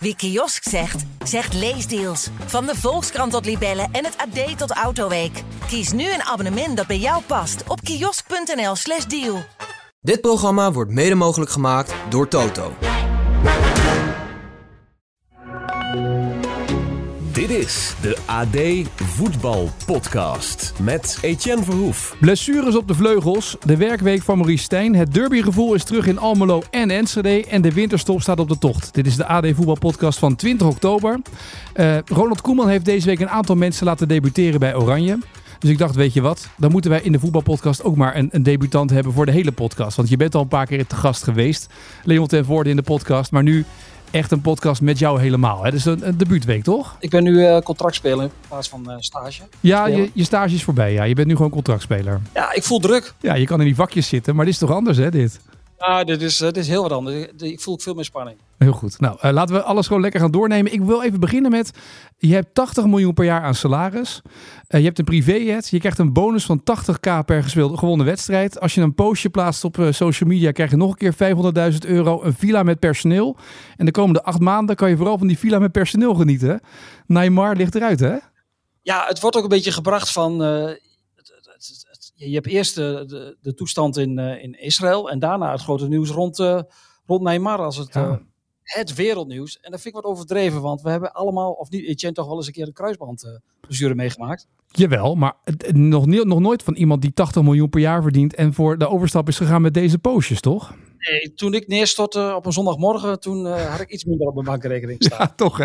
Wie 0.00 0.16
kiosk 0.16 0.68
zegt, 0.68 1.04
zegt 1.24 1.54
leesdeals. 1.54 2.28
Van 2.46 2.66
de 2.66 2.74
Volkskrant 2.76 3.32
tot 3.32 3.44
Libellen 3.44 3.88
en 3.92 4.04
het 4.04 4.16
AD 4.16 4.58
tot 4.58 4.70
Autoweek. 4.70 5.42
Kies 5.66 5.92
nu 5.92 6.12
een 6.12 6.22
abonnement 6.22 6.76
dat 6.76 6.86
bij 6.86 6.98
jou 6.98 7.22
past 7.22 7.62
op 7.66 7.80
kiosk.nl/slash 7.80 9.04
deal. 9.04 9.44
Dit 10.00 10.20
programma 10.20 10.72
wordt 10.72 10.90
mede 10.90 11.14
mogelijk 11.14 11.50
gemaakt 11.50 11.94
door 12.08 12.28
Toto. 12.28 12.72
Dit 17.48 17.58
is 17.58 17.94
de 18.00 18.16
AD 18.26 18.88
Voetbal 18.94 19.68
Podcast 19.86 20.72
met 20.82 21.18
Etienne 21.22 21.64
Verhoef. 21.64 22.16
Blessures 22.20 22.76
op 22.76 22.88
de 22.88 22.94
vleugels, 22.94 23.56
de 23.64 23.76
werkweek 23.76 24.22
van 24.22 24.36
Maurice 24.36 24.64
Stijn, 24.64 24.94
het 24.94 25.14
derbygevoel 25.14 25.74
is 25.74 25.84
terug 25.84 26.06
in 26.06 26.18
Almelo 26.18 26.62
en 26.70 26.90
Enschede 26.90 27.44
en 27.44 27.62
de 27.62 27.72
winterstop 27.72 28.20
staat 28.20 28.40
op 28.40 28.48
de 28.48 28.58
tocht. 28.58 28.94
Dit 28.94 29.06
is 29.06 29.16
de 29.16 29.26
AD 29.26 29.46
Voetbal 29.54 29.78
Podcast 29.78 30.18
van 30.18 30.36
20 30.36 30.66
oktober. 30.66 31.20
Uh, 31.74 31.98
Ronald 32.04 32.40
Koeman 32.40 32.68
heeft 32.68 32.84
deze 32.84 33.06
week 33.06 33.20
een 33.20 33.28
aantal 33.28 33.56
mensen 33.56 33.86
laten 33.86 34.08
debuteren 34.08 34.60
bij 34.60 34.76
Oranje. 34.76 35.18
Dus 35.58 35.70
ik 35.70 35.78
dacht, 35.78 35.94
weet 35.94 36.12
je 36.12 36.20
wat, 36.20 36.48
dan 36.56 36.70
moeten 36.70 36.90
wij 36.90 37.00
in 37.00 37.12
de 37.12 37.18
voetbalpodcast 37.18 37.84
ook 37.84 37.96
maar 37.96 38.16
een, 38.16 38.28
een 38.32 38.42
debutant 38.42 38.90
hebben 38.90 39.12
voor 39.12 39.26
de 39.26 39.32
hele 39.32 39.52
podcast. 39.52 39.96
Want 39.96 40.08
je 40.08 40.16
bent 40.16 40.34
al 40.34 40.42
een 40.42 40.48
paar 40.48 40.66
keer 40.66 40.86
te 40.86 40.96
gast 40.96 41.22
geweest, 41.22 41.66
Leon 42.04 42.26
ten 42.26 42.44
Voorde 42.44 42.70
in 42.70 42.76
de 42.76 42.82
podcast, 42.82 43.30
maar 43.30 43.42
nu 43.42 43.64
echt 44.10 44.30
een 44.30 44.40
podcast 44.40 44.80
met 44.80 44.98
jou 44.98 45.20
helemaal. 45.20 45.64
Hè? 45.64 45.70
Dus 45.70 45.84
een, 45.84 46.08
een 46.08 46.16
debuutweek, 46.16 46.62
toch? 46.62 46.96
Ik 47.00 47.10
ben 47.10 47.22
nu 47.22 47.32
uh, 47.32 47.58
contractspeler 47.58 48.24
in 48.24 48.30
plaats 48.48 48.68
van 48.68 48.84
uh, 48.88 48.94
stage. 48.98 49.42
Ja, 49.60 49.86
je, 49.86 50.10
je, 50.14 50.24
stage 50.24 50.54
is 50.54 50.64
voorbij. 50.64 50.92
Ja. 50.92 51.04
Je 51.04 51.14
bent 51.14 51.26
nu 51.26 51.36
gewoon 51.36 51.50
contractspeler. 51.50 52.20
Ja, 52.34 52.52
ik 52.52 52.62
voel 52.62 52.78
druk. 52.78 53.14
Ja, 53.20 53.34
je 53.34 53.46
kan 53.46 53.60
in 53.60 53.66
die 53.66 53.74
vakjes 53.74 54.08
zitten, 54.08 54.34
maar 54.36 54.44
dit 54.44 54.54
is 54.54 54.60
toch 54.60 54.70
anders, 54.70 54.98
hè, 54.98 55.10
dit? 55.10 55.40
Ja, 55.78 56.04
dit 56.04 56.22
is, 56.22 56.36
dit 56.36 56.56
is 56.56 56.68
heel 56.68 56.82
wat 56.82 56.92
anders. 56.92 57.26
Ik 57.36 57.60
voel 57.60 57.78
veel 57.78 57.94
meer 57.94 58.04
spanning. 58.04 58.38
Heel 58.58 58.72
goed. 58.72 59.00
Nou, 59.00 59.18
uh, 59.22 59.30
laten 59.30 59.54
we 59.54 59.62
alles 59.62 59.86
gewoon 59.86 60.02
lekker 60.02 60.20
gaan 60.20 60.30
doornemen. 60.30 60.72
Ik 60.72 60.80
wil 60.80 61.02
even 61.02 61.20
beginnen 61.20 61.50
met, 61.50 61.70
je 62.16 62.34
hebt 62.34 62.54
80 62.54 62.86
miljoen 62.86 63.14
per 63.14 63.24
jaar 63.24 63.42
aan 63.42 63.54
salaris. 63.54 64.22
Uh, 64.24 64.80
je 64.80 64.86
hebt 64.86 64.98
een 64.98 65.04
privéjet. 65.04 65.68
Je 65.68 65.78
krijgt 65.78 65.98
een 65.98 66.12
bonus 66.12 66.44
van 66.44 66.60
80k 66.60 67.24
per 67.24 67.42
gespeelde 67.42 67.76
gewonnen 67.76 68.06
wedstrijd. 68.06 68.60
Als 68.60 68.74
je 68.74 68.80
een 68.80 68.94
postje 68.94 69.28
plaatst 69.28 69.64
op 69.64 69.76
uh, 69.76 69.92
social 69.92 70.28
media, 70.28 70.50
krijg 70.50 70.70
je 70.70 70.76
nog 70.76 70.90
een 70.90 71.12
keer 71.14 71.72
500.000 71.72 71.78
euro. 71.78 72.22
Een 72.22 72.34
villa 72.34 72.62
met 72.62 72.78
personeel. 72.78 73.36
En 73.76 73.84
de 73.84 73.90
komende 73.90 74.22
acht 74.22 74.40
maanden 74.40 74.76
kan 74.76 74.90
je 74.90 74.96
vooral 74.96 75.18
van 75.18 75.26
die 75.26 75.38
villa 75.38 75.58
met 75.58 75.72
personeel 75.72 76.14
genieten. 76.14 76.60
Neymar 77.06 77.56
ligt 77.56 77.74
eruit, 77.74 78.00
hè? 78.00 78.16
Ja, 78.82 79.04
het 79.06 79.20
wordt 79.20 79.36
ook 79.36 79.42
een 79.42 79.48
beetje 79.48 79.72
gebracht 79.72 80.12
van 80.12 80.42
je 82.26 82.34
hebt 82.34 82.46
eerst 82.46 82.74
de, 82.74 83.04
de, 83.06 83.36
de 83.40 83.54
toestand 83.54 83.96
in, 83.96 84.18
uh, 84.18 84.42
in 84.42 84.60
Israël 84.60 85.10
en 85.10 85.18
daarna 85.18 85.50
het 85.50 85.60
grote 85.60 85.88
nieuws 85.88 86.10
rond, 86.10 86.38
uh, 86.38 86.60
rond 87.06 87.22
Neymar 87.22 87.58
als 87.58 87.76
het, 87.76 87.94
ja. 87.94 88.08
uh, 88.08 88.16
het 88.62 88.94
wereldnieuws. 88.94 89.58
En 89.60 89.70
dat 89.70 89.80
vind 89.80 89.94
ik 89.94 90.02
wat 90.02 90.12
overdreven, 90.12 90.60
want 90.60 90.82
we 90.82 90.90
hebben 90.90 91.12
allemaal, 91.12 91.52
of 91.52 91.70
niet, 91.70 91.84
Etienne 91.86 92.16
toch 92.16 92.26
wel 92.26 92.36
eens 92.36 92.46
een 92.46 92.52
keer 92.52 92.66
een 92.66 92.72
kruisbandblessure 92.72 93.94
meegemaakt. 93.94 94.46
Jawel, 94.66 95.14
maar 95.14 95.34
nog, 95.72 96.06
nog 96.06 96.40
nooit 96.40 96.62
van 96.62 96.74
iemand 96.74 97.02
die 97.02 97.12
80 97.12 97.42
miljoen 97.42 97.68
per 97.68 97.80
jaar 97.80 98.02
verdient 98.02 98.34
en 98.34 98.54
voor 98.54 98.78
de 98.78 98.88
overstap 98.88 99.28
is 99.28 99.36
gegaan 99.36 99.62
met 99.62 99.74
deze 99.74 99.98
postjes, 99.98 100.40
toch? 100.40 100.74
Nee, 100.98 101.34
toen 101.34 101.54
ik 101.54 101.68
neerstortte 101.68 102.34
op 102.34 102.46
een 102.46 102.52
zondagmorgen, 102.52 103.20
toen 103.20 103.46
uh, 103.46 103.70
had 103.70 103.80
ik 103.80 103.90
iets 103.90 104.04
minder 104.04 104.26
op 104.26 104.34
mijn 104.34 104.46
bankrekening 104.46 105.04
staan. 105.04 105.18
Ja, 105.18 105.32
toch 105.36 105.56
hè? 105.56 105.64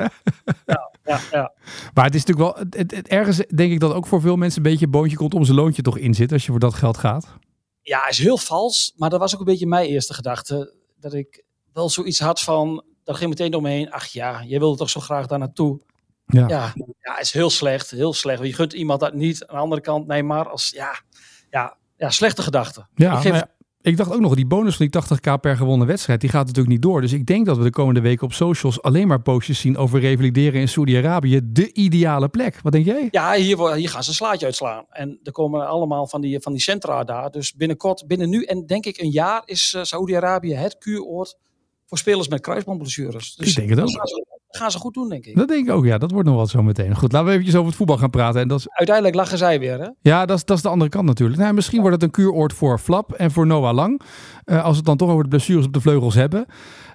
Ja, 0.65 0.91
ja, 1.03 1.19
ja. 1.31 1.53
Maar 1.93 2.05
het 2.05 2.15
is 2.15 2.25
natuurlijk 2.25 2.57
wel, 2.57 2.65
het, 2.69 2.91
het, 2.91 3.07
ergens 3.07 3.37
denk 3.37 3.71
ik 3.71 3.79
dat 3.79 3.93
ook 3.93 4.07
voor 4.07 4.21
veel 4.21 4.35
mensen 4.35 4.57
een 4.57 4.71
beetje 4.71 4.85
een 4.85 4.91
boontje 4.91 5.17
komt 5.17 5.33
om 5.33 5.43
zijn 5.43 5.57
loontje 5.57 5.81
toch 5.81 5.97
in 5.97 6.13
zit 6.13 6.31
als 6.31 6.45
je 6.45 6.51
voor 6.51 6.59
dat 6.59 6.73
geld 6.73 6.97
gaat. 6.97 7.27
Ja, 7.81 8.09
is 8.09 8.17
heel 8.17 8.37
vals, 8.37 8.93
maar 8.97 9.09
dat 9.09 9.19
was 9.19 9.33
ook 9.33 9.39
een 9.39 9.45
beetje 9.45 9.67
mijn 9.67 9.87
eerste 9.87 10.13
gedachte. 10.13 10.73
Dat 10.99 11.13
ik 11.13 11.43
wel 11.73 11.89
zoiets 11.89 12.19
had 12.19 12.39
van, 12.39 12.83
dat 13.03 13.17
ging 13.17 13.29
meteen 13.29 13.51
door 13.51 13.61
me 13.61 13.69
heen. 13.69 13.91
Ach 13.91 14.05
ja, 14.05 14.43
jij 14.43 14.59
wilde 14.59 14.77
toch 14.77 14.89
zo 14.89 14.99
graag 14.99 15.27
daar 15.27 15.39
naartoe. 15.39 15.81
Ja. 16.25 16.47
ja, 16.47 16.73
ja, 16.99 17.19
is 17.19 17.31
heel 17.31 17.49
slecht, 17.49 17.91
heel 17.91 18.13
slecht. 18.13 18.43
Je 18.43 18.53
gunt 18.53 18.73
iemand 18.73 18.99
dat 18.99 19.13
niet. 19.13 19.45
Aan 19.47 19.55
de 19.55 19.61
andere 19.61 19.81
kant, 19.81 20.07
nee, 20.07 20.23
maar 20.23 20.49
als, 20.49 20.69
ja, 20.69 21.01
ja, 21.49 21.77
ja 21.97 22.09
slechte 22.09 22.41
gedachten. 22.41 22.89
Ja, 22.95 23.15
ik 23.15 23.21
geef, 23.21 23.33
ja. 23.33 23.49
Ik 23.83 23.97
dacht 23.97 24.11
ook 24.11 24.19
nog, 24.19 24.35
die 24.35 24.45
bonus 24.45 24.75
van 24.75 24.87
die 24.89 25.01
80k 25.01 25.39
per 25.41 25.57
gewonnen 25.57 25.87
wedstrijd, 25.87 26.21
die 26.21 26.29
gaat 26.29 26.45
natuurlijk 26.45 26.73
niet 26.73 26.81
door. 26.81 27.01
Dus 27.01 27.13
ik 27.13 27.25
denk 27.25 27.45
dat 27.45 27.57
we 27.57 27.63
de 27.63 27.69
komende 27.69 28.01
weken 28.01 28.25
op 28.25 28.33
socials 28.33 28.81
alleen 28.81 29.07
maar 29.07 29.21
postjes 29.21 29.59
zien 29.59 29.77
over 29.77 29.99
revalideren 29.99 30.61
in 30.61 30.67
Saudi-Arabië. 30.67 31.39
De 31.43 31.73
ideale 31.73 32.29
plek. 32.29 32.59
Wat 32.61 32.71
denk 32.71 32.85
jij? 32.85 33.07
Ja, 33.11 33.33
hier, 33.33 33.73
hier 33.73 33.89
gaan 33.89 34.03
ze 34.03 34.09
een 34.09 34.15
slaatje 34.15 34.45
uitslaan. 34.45 34.85
En 34.89 35.19
er 35.23 35.31
komen 35.31 35.67
allemaal 35.67 36.07
van 36.07 36.21
die, 36.21 36.39
van 36.39 36.51
die 36.51 36.61
centra 36.61 37.03
daar. 37.03 37.31
Dus 37.31 37.53
binnenkort, 37.53 38.07
binnen 38.07 38.29
nu 38.29 38.43
en 38.43 38.65
denk 38.65 38.85
ik 38.85 38.97
een 38.97 39.09
jaar, 39.09 39.41
is 39.45 39.73
uh, 39.77 39.83
Saudi-Arabië 39.83 40.53
het 40.53 40.77
kuuroord 40.77 41.37
voor 41.85 41.97
spelers 41.97 42.27
met 42.27 42.41
kruisbandblessures. 42.41 43.35
Dus 43.35 43.47
ik 43.49 43.55
denk 43.55 43.69
het 43.69 43.79
ook. 43.79 44.32
Gaan 44.57 44.71
ze, 44.71 44.77
goed 44.77 44.93
doen, 44.93 45.09
denk 45.09 45.25
ik. 45.25 45.35
Dat 45.35 45.47
denk 45.47 45.67
ik 45.67 45.73
ook, 45.73 45.85
ja. 45.85 45.97
Dat 45.97 46.11
wordt 46.11 46.27
nog 46.27 46.35
wel 46.35 46.47
zo 46.47 46.63
meteen. 46.63 46.95
Goed, 46.95 47.11
laten 47.11 47.27
we 47.27 47.33
eventjes 47.33 47.55
over 47.55 47.67
het 47.67 47.77
voetbal 47.77 47.97
gaan 47.97 48.09
praten. 48.09 48.41
En 48.41 48.47
dat 48.47 48.59
is... 48.59 48.69
Uiteindelijk 48.69 49.15
lachen 49.15 49.37
zij 49.37 49.59
weer, 49.59 49.79
hè? 49.79 49.89
Ja, 50.01 50.25
dat 50.25 50.37
is, 50.37 50.45
dat 50.45 50.57
is 50.57 50.63
de 50.63 50.69
andere 50.69 50.89
kant 50.89 51.05
natuurlijk. 51.05 51.39
Nou, 51.39 51.53
misschien 51.53 51.79
wordt 51.79 51.95
het 51.95 52.03
een 52.03 52.11
kuuroord 52.11 52.53
voor 52.53 52.79
Flap 52.79 53.11
en 53.13 53.31
voor 53.31 53.47
Noah 53.47 53.73
Lang. 53.73 54.01
Uh, 54.45 54.63
als 54.63 54.69
we 54.71 54.75
het 54.75 54.85
dan 54.85 54.97
toch 54.97 55.09
over 55.09 55.23
de 55.23 55.29
blessures 55.29 55.65
op 55.65 55.73
de 55.73 55.81
vleugels 55.81 56.15
hebben. 56.15 56.45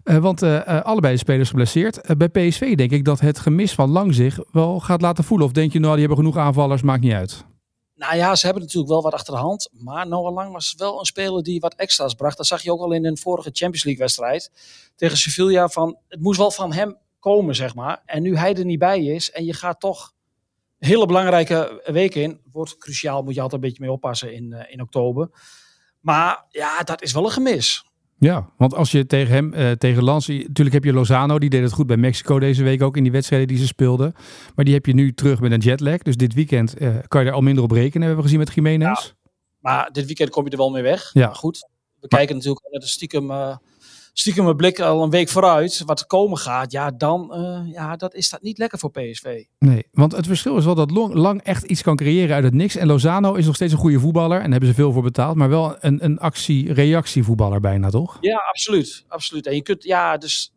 Uh, 0.05 0.17
want 0.17 0.43
uh, 0.43 0.83
allebei 0.83 1.13
de 1.13 1.19
spelers 1.19 1.49
geblesseerd. 1.49 2.17
bij 2.17 2.29
PSV 2.29 2.77
denk 2.77 2.91
ik 2.91 3.05
dat 3.05 3.21
het 3.21 3.39
gemis 3.39 3.73
van 3.73 3.91
Lang 3.91 4.15
zich 4.15 4.39
wel 4.53 4.81
gaat 4.81 5.01
laten 5.01 5.25
voelen. 5.25 5.47
Of 5.47 5.53
denk 5.53 5.73
je, 5.73 5.79
nou, 5.79 5.93
die 5.93 6.07
hebben 6.07 6.25
genoeg 6.25 6.37
aanvallers, 6.37 6.83
maakt 6.83 7.03
niet 7.03 7.13
uit. 7.13 7.45
Nou 7.99 8.17
ja, 8.17 8.35
ze 8.35 8.45
hebben 8.45 8.63
natuurlijk 8.63 8.93
wel 8.93 9.03
wat 9.03 9.13
achter 9.13 9.35
de 9.35 9.41
hand. 9.41 9.69
Maar 9.73 10.09
Noah 10.09 10.35
Lang 10.35 10.53
was 10.53 10.75
wel 10.77 10.99
een 10.99 11.05
speler 11.05 11.43
die 11.43 11.61
wat 11.61 11.75
extra's 11.75 12.15
bracht. 12.15 12.37
Dat 12.37 12.47
zag 12.47 12.63
je 12.63 12.73
ook 12.73 12.81
al 12.81 12.93
in 12.93 13.05
een 13.05 13.19
vorige 13.19 13.51
Champions 13.53 13.85
League 13.85 14.03
wedstrijd 14.03 14.51
tegen 14.97 15.17
Sevilla. 15.17 15.69
Van, 15.69 15.99
het 16.09 16.21
moest 16.21 16.39
wel 16.39 16.51
van 16.51 16.73
hem 16.73 16.97
komen, 17.19 17.55
zeg 17.55 17.75
maar. 17.75 18.03
En 18.05 18.23
nu 18.23 18.37
hij 18.37 18.55
er 18.55 18.65
niet 18.65 18.79
bij 18.79 19.05
is 19.05 19.31
en 19.31 19.45
je 19.45 19.55
gaat 19.55 19.81
toch 19.81 20.13
een 20.79 20.89
hele 20.89 21.07
belangrijke 21.07 21.83
week 21.85 22.15
in. 22.15 22.41
Wordt 22.53 22.79
cruciaal, 22.79 23.23
moet 23.23 23.35
je 23.35 23.41
altijd 23.41 23.63
een 23.63 23.69
beetje 23.69 23.83
mee 23.83 23.93
oppassen 23.93 24.35
in, 24.35 24.51
uh, 24.53 24.61
in 24.69 24.81
oktober. 24.81 25.31
Maar 26.01 26.45
ja, 26.49 26.83
dat 26.83 27.03
is 27.03 27.13
wel 27.13 27.25
een 27.25 27.31
gemis. 27.31 27.87
Ja, 28.19 28.51
want 28.57 28.75
als 28.75 28.91
je 28.91 29.07
tegen 29.07 29.35
hem, 29.35 29.55
uh, 29.55 29.71
tegen 29.71 30.05
Lans, 30.05 30.27
natuurlijk 30.27 30.73
heb 30.73 30.85
je 30.85 30.93
Lozano, 30.93 31.39
die 31.39 31.51
deed 31.51 31.63
het 31.63 31.73
goed 31.73 31.87
bij 31.87 31.97
Mexico 31.97 32.39
deze 32.39 32.63
week 32.63 32.83
ook 32.83 32.97
in 32.97 33.03
die 33.03 33.13
wedstrijden 33.13 33.49
die 33.49 33.59
ze 33.59 33.67
speelden. 33.67 34.13
Maar 34.55 34.65
die 34.65 34.75
heb 34.75 34.87
je 34.87 34.95
nu 34.95 35.13
terug 35.13 35.41
met 35.41 35.53
een 35.53 35.59
jetlag. 35.59 35.99
Dus 35.99 36.17
dit 36.17 36.35
weekend 36.35 36.81
uh, 36.81 36.97
kan 37.09 37.23
je 37.23 37.29
er 37.29 37.35
al 37.35 37.41
minder 37.41 37.65
op 37.65 37.71
rekenen, 37.71 38.07
hebben 38.07 38.17
we 38.17 38.23
gezien 38.23 38.39
met 38.39 38.55
Jiménez. 38.55 39.05
Ja, 39.05 39.31
maar 39.59 39.91
dit 39.93 40.07
weekend 40.07 40.31
kom 40.31 40.45
je 40.45 40.51
er 40.51 40.57
wel 40.57 40.71
mee 40.71 40.83
weg. 40.83 41.11
Ja. 41.13 41.27
Maar 41.27 41.35
goed, 41.35 41.59
we 41.59 41.69
maar, 42.01 42.09
kijken 42.19 42.35
natuurlijk 42.35 42.69
met 42.71 42.83
een 42.83 42.89
stiekem, 42.89 43.31
stiekem 44.13 44.47
een 44.47 44.57
blik 44.57 44.81
al 44.81 45.03
een 45.03 45.11
week 45.11 45.29
vooruit. 45.29 45.83
Wat 45.87 46.01
er 46.01 46.07
komen 46.07 46.39
gaat, 46.39 46.73
ja, 46.73 46.91
dan 46.91 47.33
ja, 47.73 47.97
dat 47.97 48.15
is 48.15 48.29
dat 48.29 48.43
niet 48.43 48.59
lekker 48.59 48.79
voor 48.79 48.91
PSV. 48.91 49.45
Nee, 49.59 49.87
want 49.93 50.13
het 50.13 50.27
verschil 50.27 50.57
is 50.57 50.65
wel 50.65 50.75
dat 50.75 50.91
Long, 50.91 51.15
Lang 51.15 51.43
echt 51.43 51.63
iets 51.63 51.83
kan 51.83 51.97
creëren 51.97 52.35
uit 52.35 52.45
het 52.45 52.55
niks. 52.55 52.77
En 52.77 52.87
Lozano 52.87 53.35
is 53.35 53.47
nog 53.47 53.55
steeds 53.55 53.73
een 53.73 53.79
goede 53.79 54.01
voetballer 54.01 54.37
en 54.37 54.43
daar 54.43 54.51
hebben 54.51 54.69
ze 54.69 54.75
veel 54.75 54.93
voor 54.93 55.03
betaald. 55.03 55.37
Maar 55.37 55.49
wel 55.49 55.77
een, 55.81 56.05
een 56.05 56.19
actie-reactie 56.19 57.25
voetballer 57.25 57.61
bijna, 57.61 57.91
toch? 57.91 58.19
Ja, 58.21 58.37
absoluut. 58.37 59.05
absoluut. 59.09 59.47
En 59.47 59.55
je 59.55 59.63
kunt, 59.63 59.85
ja, 59.85 60.17
dus, 60.17 60.53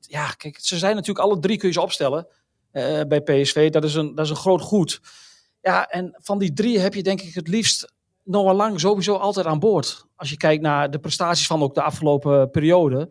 ja, 0.00 0.30
kijk, 0.30 0.58
ze 0.60 0.78
zijn 0.78 0.94
natuurlijk 0.94 1.26
alle 1.26 1.38
drie 1.38 1.58
kun 1.58 1.68
je 1.68 1.74
ze 1.74 1.80
opstellen 1.80 2.26
uh, 2.72 3.00
bij 3.08 3.20
PSV. 3.20 3.70
Dat 3.70 3.84
is, 3.84 3.94
een, 3.94 4.14
dat 4.14 4.24
is 4.24 4.30
een 4.30 4.36
groot 4.36 4.60
goed. 4.60 5.00
Ja, 5.62 5.86
en 5.86 6.16
van 6.22 6.38
die 6.38 6.52
drie 6.52 6.78
heb 6.78 6.94
je 6.94 7.02
denk 7.02 7.20
ik 7.20 7.34
het 7.34 7.48
liefst 7.48 7.92
Noah 8.30 8.56
Lang 8.56 8.80
sowieso 8.80 9.14
altijd 9.14 9.46
aan 9.46 9.58
boord. 9.58 10.06
Als 10.16 10.30
je 10.30 10.36
kijkt 10.36 10.62
naar 10.62 10.90
de 10.90 10.98
prestaties 10.98 11.46
van 11.46 11.62
ook 11.62 11.74
de 11.74 11.82
afgelopen 11.82 12.50
periode. 12.50 13.10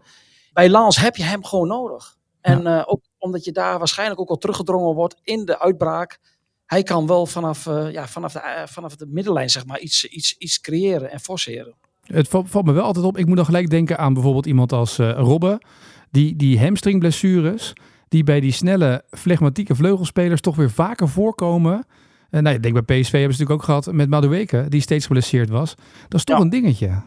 Bij 0.54 0.70
Lans 0.70 0.98
heb 0.98 1.16
je 1.16 1.24
hem 1.24 1.44
gewoon 1.46 1.68
nodig. 1.68 2.18
En 2.42 2.62
ja. 2.62 2.80
uh, 2.80 2.84
ook 2.86 3.02
omdat 3.18 3.44
je 3.46 3.52
daar 3.52 3.78
waarschijnlijk 3.78 4.20
ook 4.20 4.30
al 4.30 4.38
teruggedrongen 4.38 4.96
wordt 4.96 5.20
in 5.24 5.46
de 5.46 5.60
uitbraak. 5.60 6.20
Hij 6.66 6.84
kan 6.84 7.08
wel 7.08 7.26
vanaf, 7.26 7.66
uh, 7.66 7.92
ja, 7.92 8.08
vanaf, 8.08 8.34
de, 8.34 8.40
uh, 8.40 8.68
vanaf 8.68 8.96
de 8.96 9.06
middenlijn 9.06 9.50
zeg 9.50 9.66
maar, 9.66 9.80
iets, 9.80 10.06
iets, 10.06 10.38
iets 10.38 10.62
creëren 10.62 11.12
en 11.12 11.20
forceren. 11.20 11.76
Het 12.02 12.28
valt 12.28 12.66
me 12.66 12.72
wel 12.72 12.84
altijd 12.84 13.06
op. 13.06 13.18
Ik 13.18 13.26
moet 13.26 13.36
dan 13.36 13.46
gelijk 13.46 13.70
denken 13.70 13.98
aan 13.98 14.14
bijvoorbeeld 14.14 14.46
iemand 14.46 14.72
als 14.72 14.98
Robben. 14.98 15.66
Die, 16.12 16.36
die 16.36 16.60
hamstringblessures, 16.60 17.74
die 18.08 18.24
bij 18.24 18.40
die 18.40 18.52
snelle 18.52 19.04
flegmatieke 19.10 19.76
vleugelspelers 19.76 20.42
toch 20.42 20.56
weer 20.56 20.72
vaker 20.72 21.10
voorkomen. 21.10 21.86
En 22.30 22.44
nou, 22.44 22.56
ik 22.56 22.64
denk 22.64 22.74
bij 22.74 23.00
PSV 23.00 23.12
hebben 23.12 23.36
ze 23.36 23.42
natuurlijk 23.42 23.60
ook 23.60 23.64
gehad 23.64 23.92
met 23.92 24.10
Madueke, 24.10 24.66
die 24.70 24.82
steeds 24.82 25.06
geblesseerd 25.06 25.50
was. 25.50 25.76
Dat 26.08 26.20
is 26.20 26.24
toch 26.24 26.38
ja. 26.38 26.44
een 26.44 26.50
dingetje. 26.50 27.02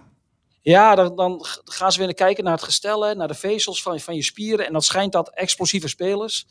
Ja, 0.60 0.94
dan, 0.94 1.16
dan, 1.16 1.44
gaan 1.64 1.92
ze 1.92 1.98
weer 1.98 2.14
kijken 2.14 2.44
naar 2.44 2.52
het 2.52 2.62
gestel, 2.62 3.14
naar 3.14 3.28
de 3.28 3.34
vezels 3.34 3.82
van, 3.82 4.00
van 4.00 4.14
je 4.14 4.22
spieren. 4.22 4.66
En 4.66 4.72
dan 4.72 4.82
schijnt 4.82 5.12
dat 5.12 5.30
explosieve 5.34 5.88
spelers 5.88 6.46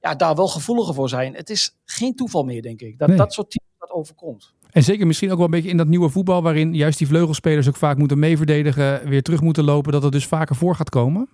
ja, 0.00 0.14
daar 0.14 0.34
wel 0.34 0.48
gevoeliger 0.48 0.94
voor 0.94 1.08
zijn. 1.08 1.34
Het 1.34 1.50
is 1.50 1.76
geen 1.84 2.14
toeval 2.14 2.44
meer, 2.44 2.62
denk 2.62 2.80
ik, 2.80 2.98
dat 2.98 3.08
nee. 3.08 3.16
dat 3.16 3.32
soort 3.32 3.50
teams 3.50 3.70
dat 3.78 3.90
overkomt. 3.90 4.52
En 4.70 4.82
zeker 4.82 5.06
misschien 5.06 5.30
ook 5.30 5.36
wel 5.36 5.44
een 5.44 5.50
beetje 5.50 5.68
in 5.68 5.76
dat 5.76 5.86
nieuwe 5.86 6.08
voetbal, 6.08 6.42
waarin 6.42 6.74
juist 6.74 6.98
die 6.98 7.06
vleugelspelers 7.06 7.68
ook 7.68 7.76
vaak 7.76 7.96
moeten 7.96 8.18
meeverdedigen, 8.18 9.08
weer 9.08 9.22
terug 9.22 9.40
moeten 9.40 9.64
lopen, 9.64 9.92
dat 9.92 10.02
het 10.02 10.12
dus 10.12 10.26
vaker 10.26 10.56
voor 10.56 10.74
gaat 10.74 10.88
komen? 10.88 11.28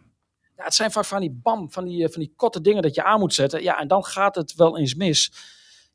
Ja, 0.57 0.65
het 0.65 0.75
zijn 0.75 0.91
vaak 0.91 1.05
van 1.05 1.21
die 1.21 1.39
bam, 1.43 1.73
van 1.73 1.85
die, 1.85 2.09
van 2.09 2.21
die 2.21 2.33
korte 2.37 2.61
dingen 2.61 2.83
dat 2.83 2.95
je 2.95 3.05
aan 3.05 3.19
moet 3.19 3.35
zetten. 3.35 3.63
Ja, 3.63 3.79
en 3.79 3.89
dan 3.89 4.05
gaat 4.05 4.35
het 4.35 4.55
wel 4.55 4.79
eens 4.79 4.95
mis. 4.95 5.33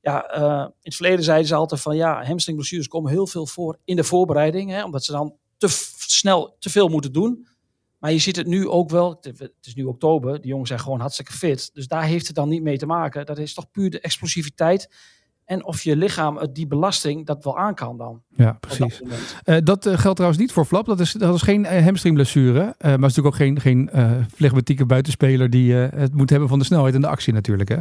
Ja, 0.04 0.38
uh, 0.38 0.60
in 0.60 0.74
het 0.82 0.96
verleden 0.96 1.24
zeiden 1.24 1.48
ze 1.48 1.56
altijd 1.56 1.82
van 1.82 1.96
ja, 1.96 2.24
hamstringblessures 2.24 2.88
komen 2.88 3.12
heel 3.12 3.28
veel 3.28 3.48
voor 3.48 3.78
in 3.86 3.96
de 3.96 4.04
voorbereiding, 4.04 4.70
hè, 4.70 4.84
omdat 4.84 5.04
ze 5.04 5.12
dan 5.12 5.36
te 5.58 5.68
snel 5.98 6.56
te 6.60 6.70
veel 6.70 6.88
moeten 6.88 7.12
doen. 7.12 7.48
Maar 8.00 8.12
je 8.12 8.18
ziet 8.18 8.36
het 8.36 8.48
nu 8.48 8.68
ook 8.68 8.90
wel. 8.90 9.18
Het 9.22 9.52
is 9.62 9.76
nu 9.76 9.84
oktober. 9.84 10.42
De 10.42 10.48
jongens 10.48 10.68
zijn 10.68 10.80
gewoon 10.80 11.00
hartstikke 11.00 11.34
fit. 11.34 11.70
Dus 11.74 11.88
daar 11.88 12.04
heeft 12.04 12.28
het 12.28 12.36
dan 12.36 12.50
niet 12.50 12.64
mee 12.64 12.78
te 12.78 12.86
maken. 12.86 13.26
Dat 13.26 13.38
is 13.38 13.54
toch 13.54 13.72
puur 13.72 13.90
de 13.90 14.00
explosiviteit. 14.00 14.90
En 15.46 15.66
of 15.66 15.82
je 15.82 15.96
lichaam 15.96 16.40
die 16.54 16.68
belasting 16.68 17.26
dat 17.26 17.44
wel 17.44 17.58
aan 17.58 17.76
kan 17.76 17.98
dan. 17.98 18.22
Ja, 18.36 18.58
precies. 18.60 19.02
Dat, 19.44 19.66
dat 19.66 19.84
geldt 19.84 20.16
trouwens 20.16 20.38
niet 20.38 20.52
voor 20.52 20.66
Flap. 20.66 20.86
Dat 20.86 21.00
is, 21.00 21.12
dat 21.12 21.36
is 21.36 21.42
geen 21.42 21.66
hamstringblessure. 21.66 22.60
Uh, 22.60 22.64
maar 22.80 22.92
het 22.92 23.10
is 23.10 23.16
natuurlijk 23.16 23.28
ook 23.28 23.36
geen, 23.36 23.60
geen 23.60 23.90
flegmatieke 24.34 24.86
buitenspeler 24.86 25.50
die 25.50 25.74
het 25.74 26.14
moet 26.14 26.30
hebben 26.30 26.50
van 26.50 26.60
de 26.60 26.66
snelheid 26.66 26.96
en 26.96 27.02
de 27.02 27.08
actie 27.08 27.34
natuurlijk. 27.34 27.70
Hè? 27.70 27.80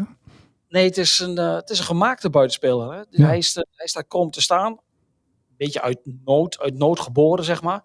Nee, 0.72 0.84
het 0.84 0.98
is 0.98 1.19
een, 1.19 1.36
het 1.36 1.70
is 1.70 1.78
een 1.78 1.84
gemaakte 1.84 2.30
buitenspeler. 2.30 2.92
Hè? 2.92 3.02
Dus 3.10 3.20
hij, 3.20 3.38
is, 3.38 3.54
hij 3.54 3.86
staat 3.86 4.06
komen 4.06 4.30
te 4.30 4.40
staan. 4.40 4.72
Een 4.72 5.56
beetje 5.56 5.82
uit 5.82 5.98
nood, 6.24 6.58
uit 6.58 6.74
nood 6.74 7.00
geboren, 7.00 7.44
zeg 7.44 7.62
maar. 7.62 7.84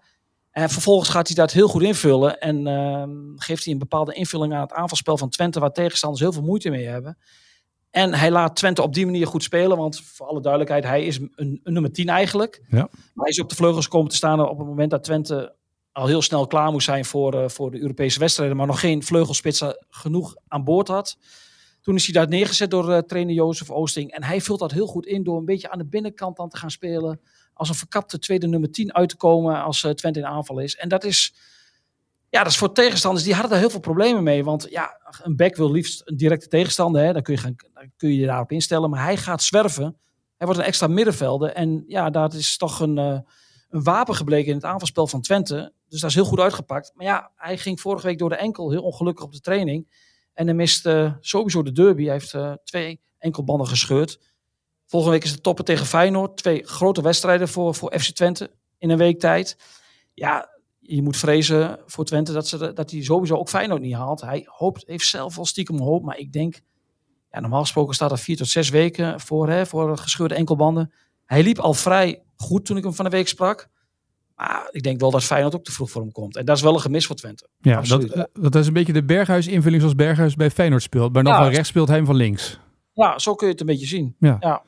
En 0.51 0.69
vervolgens 0.69 1.09
gaat 1.09 1.27
hij 1.27 1.35
dat 1.35 1.51
heel 1.51 1.67
goed 1.67 1.81
invullen. 1.83 2.39
En 2.39 2.67
ehm, 2.67 3.09
geeft 3.35 3.63
hij 3.63 3.73
een 3.73 3.79
bepaalde 3.79 4.13
invulling 4.13 4.53
aan 4.53 4.61
het 4.61 4.73
aanvalspel 4.73 5.17
van 5.17 5.29
Twente, 5.29 5.59
waar 5.59 5.71
tegenstanders 5.71 6.21
heel 6.21 6.31
veel 6.31 6.41
moeite 6.41 6.69
mee 6.69 6.85
hebben. 6.87 7.17
En 7.89 8.13
hij 8.13 8.31
laat 8.31 8.55
Twente 8.55 8.81
op 8.81 8.93
die 8.93 9.05
manier 9.05 9.27
goed 9.27 9.43
spelen. 9.43 9.77
Want 9.77 10.01
voor 10.01 10.27
alle 10.27 10.41
duidelijkheid, 10.41 10.83
hij 10.83 11.05
is 11.05 11.17
een, 11.17 11.31
een 11.63 11.73
nummer 11.73 11.91
10 11.91 12.09
eigenlijk. 12.09 12.61
Ja. 12.69 12.77
Maar 12.77 12.89
hij 13.13 13.29
is 13.29 13.41
op 13.41 13.49
de 13.49 13.55
vleugels 13.55 13.87
komen 13.87 14.09
te 14.09 14.15
staan 14.15 14.49
op 14.49 14.57
het 14.57 14.67
moment 14.67 14.91
dat 14.91 15.03
Twente 15.03 15.55
al 15.91 16.07
heel 16.07 16.21
snel 16.21 16.47
klaar 16.47 16.71
moest 16.71 16.85
zijn 16.85 17.05
voor, 17.05 17.33
uh, 17.33 17.47
voor 17.47 17.71
de 17.71 17.81
Europese 17.81 18.19
wedstrijden. 18.19 18.57
Maar 18.57 18.67
nog 18.67 18.79
geen 18.79 19.03
vleugelspits 19.03 19.63
genoeg 19.89 20.35
aan 20.47 20.63
boord 20.63 20.87
had. 20.87 21.17
Toen 21.87 21.95
is 21.95 22.05
hij 22.05 22.13
daar 22.13 22.27
neergezet 22.27 22.71
door 22.71 22.89
uh, 22.89 22.97
trainer 22.97 23.33
Jozef 23.33 23.69
Oosting. 23.69 24.11
En 24.11 24.23
hij 24.23 24.41
vult 24.41 24.59
dat 24.59 24.71
heel 24.71 24.87
goed 24.87 25.05
in 25.05 25.23
door 25.23 25.37
een 25.37 25.45
beetje 25.45 25.69
aan 25.69 25.77
de 25.77 25.85
binnenkant 25.85 26.37
dan 26.37 26.49
te 26.49 26.57
gaan 26.57 26.71
spelen 26.71 27.19
als 27.53 27.69
een 27.69 27.75
verkapte 27.75 28.19
tweede 28.19 28.47
nummer 28.47 28.71
10 28.71 28.93
uit 28.93 29.09
te 29.09 29.15
komen 29.15 29.63
als 29.63 29.83
uh, 29.83 29.91
Twente 29.91 30.19
in 30.19 30.25
aanval 30.25 30.59
is. 30.59 30.75
En 30.75 30.89
dat 30.89 31.03
is, 31.03 31.33
ja, 32.29 32.43
dat 32.43 32.51
is 32.51 32.57
voor 32.57 32.73
tegenstanders, 32.73 33.23
die 33.23 33.33
hadden 33.33 33.51
daar 33.51 33.59
heel 33.59 33.69
veel 33.69 33.79
problemen 33.79 34.23
mee. 34.23 34.43
Want 34.43 34.67
ja, 34.69 34.99
een 35.23 35.35
back 35.35 35.55
wil 35.55 35.71
liefst 35.71 36.01
een 36.05 36.17
directe 36.17 36.47
tegenstander, 36.47 37.03
hè, 37.03 37.13
dan, 37.13 37.21
kun 37.21 37.33
je 37.33 37.39
gaan, 37.39 37.55
dan 37.73 37.91
kun 37.97 38.13
je 38.13 38.25
daarop 38.25 38.51
instellen. 38.51 38.89
Maar 38.89 39.03
hij 39.03 39.17
gaat 39.17 39.43
zwerven, 39.43 39.97
hij 40.37 40.47
wordt 40.47 40.61
een 40.61 40.67
extra 40.67 40.87
middenvelder. 40.87 41.49
En 41.49 41.83
ja, 41.87 42.09
dat 42.09 42.33
is 42.33 42.57
toch 42.57 42.79
een, 42.79 42.97
uh, 42.97 43.19
een 43.69 43.83
wapen 43.83 44.15
gebleken 44.15 44.49
in 44.49 44.55
het 44.55 44.65
aanvalspel 44.65 45.07
van 45.07 45.21
Twente. 45.21 45.73
Dus 45.89 45.99
dat 46.01 46.09
is 46.09 46.15
heel 46.15 46.25
goed 46.25 46.39
uitgepakt. 46.39 46.91
Maar 46.95 47.05
ja, 47.05 47.31
hij 47.35 47.57
ging 47.57 47.81
vorige 47.81 48.07
week 48.07 48.17
door 48.17 48.29
de 48.29 48.35
enkel 48.35 48.71
heel 48.71 48.83
ongelukkig 48.83 49.25
op 49.25 49.31
de 49.31 49.39
training. 49.39 49.87
En 50.37 50.45
hij 50.45 50.55
mist 50.55 50.89
sowieso 51.19 51.63
de 51.63 51.71
derby. 51.71 52.03
Hij 52.03 52.13
heeft 52.13 52.35
twee 52.63 52.99
enkelbanden 53.17 53.67
gescheurd. 53.67 54.19
Volgende 54.85 55.15
week 55.15 55.23
is 55.23 55.31
de 55.31 55.41
toppen 55.41 55.65
tegen 55.65 55.85
Feyenoord. 55.85 56.37
Twee 56.37 56.63
grote 56.63 57.01
wedstrijden 57.01 57.47
voor, 57.47 57.75
voor 57.75 57.99
FC 57.99 58.09
Twente 58.09 58.51
in 58.77 58.89
een 58.89 58.97
week 58.97 59.19
tijd. 59.19 59.57
Ja, 60.13 60.49
je 60.79 61.01
moet 61.01 61.17
vrezen 61.17 61.79
voor 61.85 62.05
Twente 62.05 62.33
dat, 62.33 62.47
ze, 62.47 62.73
dat 62.73 62.91
hij 62.91 63.03
sowieso 63.03 63.35
ook 63.35 63.49
Feyenoord 63.49 63.81
niet 63.81 63.93
haalt. 63.93 64.21
Hij 64.21 64.43
hoopt, 64.45 64.83
heeft 64.87 65.07
zelf 65.07 65.35
wel 65.35 65.45
stiekem 65.45 65.79
hoop, 65.79 66.03
maar 66.03 66.17
ik 66.17 66.33
denk... 66.33 66.61
Ja, 67.31 67.39
normaal 67.39 67.61
gesproken 67.61 67.95
staat 67.95 68.11
er 68.11 68.17
vier 68.17 68.37
tot 68.37 68.47
zes 68.47 68.69
weken 68.69 69.19
voor, 69.19 69.49
hè, 69.49 69.65
voor 69.65 69.97
gescheurde 69.97 70.35
enkelbanden. 70.35 70.93
Hij 71.25 71.43
liep 71.43 71.59
al 71.59 71.73
vrij 71.73 72.23
goed 72.35 72.65
toen 72.65 72.77
ik 72.77 72.83
hem 72.83 72.93
van 72.93 73.05
de 73.05 73.11
week 73.11 73.27
sprak. 73.27 73.69
Maar 74.37 74.67
ik 74.71 74.83
denk 74.83 74.99
wel 74.99 75.11
dat 75.11 75.23
Feyenoord 75.23 75.55
ook 75.55 75.63
te 75.63 75.71
vroeg 75.71 75.91
voor 75.91 76.01
hem 76.01 76.11
komt. 76.11 76.35
En 76.35 76.45
dat 76.45 76.57
is 76.57 76.63
wel 76.63 76.73
een 76.73 76.79
gemis 76.79 77.05
voor 77.05 77.15
Twente. 77.15 77.47
Ja, 77.57 77.81
dat, 77.81 78.03
eh, 78.03 78.23
dat, 78.33 78.55
is 78.55 78.67
een 78.67 78.73
beetje 78.73 78.93
de 78.93 79.03
Berghuis-invulling 79.03 79.81
zoals 79.81 79.95
Berghuis 79.95 80.35
bij 80.35 80.51
Feyenoord 80.51 80.81
speelt. 80.81 81.13
Maar 81.13 81.23
dan 81.23 81.33
ja, 81.33 81.39
van 81.39 81.51
rechts 81.51 81.69
speelt 81.69 81.87
hij 81.87 81.97
hem 81.97 82.05
van 82.05 82.15
links. 82.15 82.59
Ja, 82.93 83.19
zo 83.19 83.35
kun 83.35 83.45
je 83.47 83.51
het 83.51 83.61
een 83.61 83.67
beetje 83.67 83.85
zien. 83.85 84.15
Ja. 84.19 84.37
ja. 84.39 84.63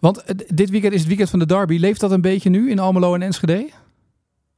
Want 0.00 0.22
eh, 0.22 0.34
dit 0.46 0.70
weekend 0.70 0.92
is 0.92 0.98
het 0.98 1.08
weekend 1.08 1.30
van 1.30 1.38
de 1.38 1.46
derby. 1.46 1.76
Leeft 1.76 2.00
dat 2.00 2.10
een 2.10 2.20
beetje 2.20 2.50
nu 2.50 2.70
in 2.70 2.78
Almelo 2.78 3.14
en 3.14 3.22
Enschede? 3.22 3.70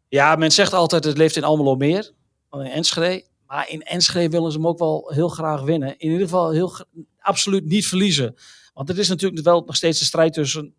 Ja, 0.08 0.36
men 0.36 0.50
zegt 0.50 0.72
altijd 0.72 1.04
het 1.04 1.18
leeft 1.18 1.36
in 1.36 1.44
Almelo 1.44 1.74
meer 1.76 2.12
dan 2.50 2.60
in 2.60 2.70
Enschede. 2.70 3.24
Maar 3.46 3.70
in 3.70 3.82
Enschede 3.82 4.28
willen 4.28 4.52
ze 4.52 4.58
hem 4.58 4.66
ook 4.66 4.78
wel 4.78 5.10
heel 5.14 5.28
graag 5.28 5.62
winnen. 5.62 5.98
In 5.98 6.10
ieder 6.10 6.26
geval 6.26 6.50
heel, 6.50 6.72
absoluut 7.18 7.64
niet 7.64 7.86
verliezen. 7.86 8.36
Want 8.74 8.88
het 8.88 8.98
is 8.98 9.08
natuurlijk 9.08 9.44
wel 9.44 9.62
nog 9.66 9.76
steeds 9.76 9.98
de 9.98 10.04
strijd 10.04 10.32
tussen 10.32 10.74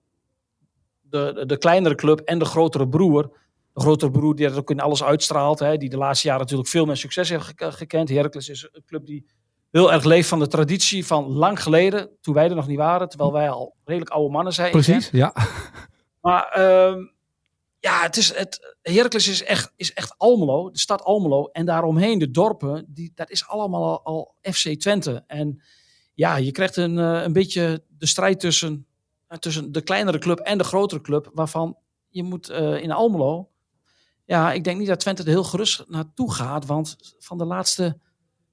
de, 1.02 1.44
de, 1.48 1.58
kleinere 1.58 1.96
club 1.96 2.20
en 2.20 2.40
de 2.40 2.46
grotere 2.46 2.88
broer. 2.88 3.38
De 3.76 3.82
grotere 3.82 4.12
broer 4.12 4.36
die 4.36 4.48
dat 4.48 4.58
ook 4.58 4.70
in 4.70 4.80
alles 4.80 5.04
uitstraalt. 5.04 5.60
Hè, 5.60 5.78
die 5.78 5.90
de 5.90 5.98
laatste 5.98 6.28
jaren 6.28 6.42
natuurlijk 6.42 6.70
veel 6.70 6.86
meer 6.86 6.98
succes 6.98 7.30
heeft 7.30 7.54
gekend. 7.58 8.10
Heracles 8.10 8.50
is 8.50 8.68
een 8.72 8.84
club 8.86 9.06
die 9.06 9.26
heel 9.72 9.94
erg 9.94 10.04
leeft 10.04 10.30
van 10.30 10.40
de 10.40 10.48
traditie 10.48 11.06
van 11.06 11.26
lang 11.26 11.64
geleden, 11.64 12.10
toen 12.22 12.34
wij 12.34 12.50
er 12.50 12.56
nog 12.56 12.68
niet 12.68 12.78
waren, 12.78 13.10
terwijl 13.10 13.32
wij 13.32 13.50
al 13.50 13.76
redelijk 13.86 14.12
oude 14.12 14.32
mannen 14.32 14.54
zijn. 14.54 14.72
Precies, 14.72 15.10
ja. 15.12 15.34
Maar 16.22 16.56
uh, 16.60 17.06
ja, 17.80 18.02
het 18.02 18.18
is, 18.18 18.34
het, 18.34 18.76
Heracles 18.82 19.28
is 19.28 19.44
echt, 19.44 19.74
is 19.76 19.94
echt 19.94 20.14
Almelo, 20.18 20.72
de 20.72 20.80
stad 20.80 21.04
Almelo. 21.04 21.46
En 21.46 21.66
daaromheen, 21.66 22.20
de 22.20 22.32
dorpen, 22.32 22.86
die, 22.88 23.12
dat 23.16 23.30
is 23.30 23.48
allemaal 23.48 24.04
al, 24.04 24.36
FC 24.42 24.70
Twente. 24.70 25.24
En 25.28 25.62
ja, 26.14 26.36
je 26.36 26.52
krijgt 26.52 26.76
een, 26.76 26.98
uh, 26.98 27.22
een 27.24 27.34
beetje 27.34 27.84
de 27.88 28.06
strijd 28.06 28.40
tussen, 28.40 28.88
tussen 29.40 29.72
de 29.72 29.82
kleinere 29.82 30.20
club 30.20 30.40
en 30.40 30.58
de 30.58 30.64
grotere 30.64 31.02
club, 31.02 31.30
waarvan 31.34 31.78
je 32.10 32.24
moet 32.24 32.50
uh, 32.50 32.82
in 32.82 32.92
Almelo. 32.92 33.50
Ja, 34.26 34.54
ik 34.54 34.64
denk 34.64 34.80
niet 34.80 34.88
dat 34.88 35.00
Twente 35.00 35.24
er 35.24 35.30
heel 35.30 35.44
gerust 35.44 35.84
naartoe 35.88 36.34
gaat, 36.34 36.66
want 36.66 36.98
van 37.20 37.38
de 37.38 37.46
laatste 37.46 38.00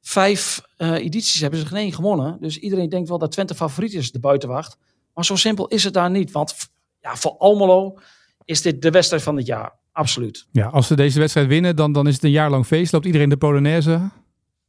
vijf 0.01 0.63
uh, 0.79 0.93
edities 0.93 1.41
hebben 1.41 1.61
ze 1.61 1.67
geen 1.67 1.93
gewonnen. 1.93 2.37
Dus 2.41 2.59
iedereen 2.59 2.89
denkt 2.89 3.09
wel 3.09 3.19
dat 3.19 3.33
Twente 3.33 3.55
favoriet 3.55 3.95
is, 3.95 4.13
de 4.13 4.21
buitenwacht. 4.21 4.79
Maar 5.15 5.25
zo 5.25 5.37
simpel 5.37 5.69
is 5.69 5.85
het 5.85 5.95
daar 5.95 6.11
niet. 6.11 6.31
Want 6.31 6.55
ja, 7.01 7.17
voor 7.17 7.37
Almelo 7.39 7.99
is 8.45 8.63
dit 8.63 8.83
de 8.83 8.91
wedstrijd 8.91 9.23
van 9.23 9.37
het 9.37 9.47
jaar. 9.47 9.81
Absoluut. 9.93 10.47
Ja, 10.53 10.67
als 10.67 10.87
ze 10.87 10.97
deze 10.97 11.19
wedstrijd 11.19 11.47
winnen, 11.47 11.77
dan, 11.77 11.93
dan 11.93 12.07
is 12.07 12.15
het 12.15 12.25
een 12.25 12.31
jaar 12.31 12.51
lang 12.51 12.67
feest. 12.67 12.93
Loopt 12.93 13.07
iedereen 13.07 13.29
de 13.29 13.37
Polonaise? 13.37 14.11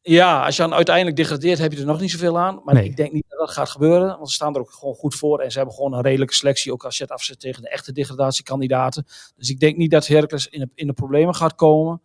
Ja, 0.01 0.45
als 0.45 0.55
je 0.55 0.61
dan 0.61 0.73
uiteindelijk 0.73 1.15
degradeert, 1.15 1.59
heb 1.59 1.71
je 1.71 1.79
er 1.79 1.85
nog 1.85 1.99
niet 1.99 2.11
zoveel 2.11 2.39
aan. 2.39 2.61
Maar 2.63 2.73
nee. 2.73 2.83
ik 2.85 2.95
denk 2.95 3.11
niet 3.11 3.22
gaat 3.51 3.69
gebeuren. 3.69 4.07
Want 4.07 4.27
ze 4.27 4.33
staan 4.33 4.53
er 4.53 4.59
ook 4.59 4.71
gewoon 4.71 4.95
goed 4.95 5.15
voor. 5.15 5.39
En 5.39 5.51
ze 5.51 5.57
hebben 5.57 5.75
gewoon 5.75 5.93
een 5.93 6.01
redelijke 6.01 6.33
selectie. 6.33 6.71
Ook 6.71 6.85
als 6.85 6.97
je 6.97 7.03
het 7.03 7.11
afzet 7.11 7.39
tegen 7.39 7.61
de 7.61 7.69
echte 7.69 7.91
degradatiekandidaten. 7.91 9.05
Dus 9.35 9.49
ik 9.49 9.59
denk 9.59 9.77
niet 9.77 9.91
dat 9.91 10.07
Heracles 10.07 10.47
in 10.47 10.59
de, 10.59 10.69
in 10.75 10.87
de 10.87 10.93
problemen 10.93 11.35
gaat 11.35 11.55
komen. 11.55 12.01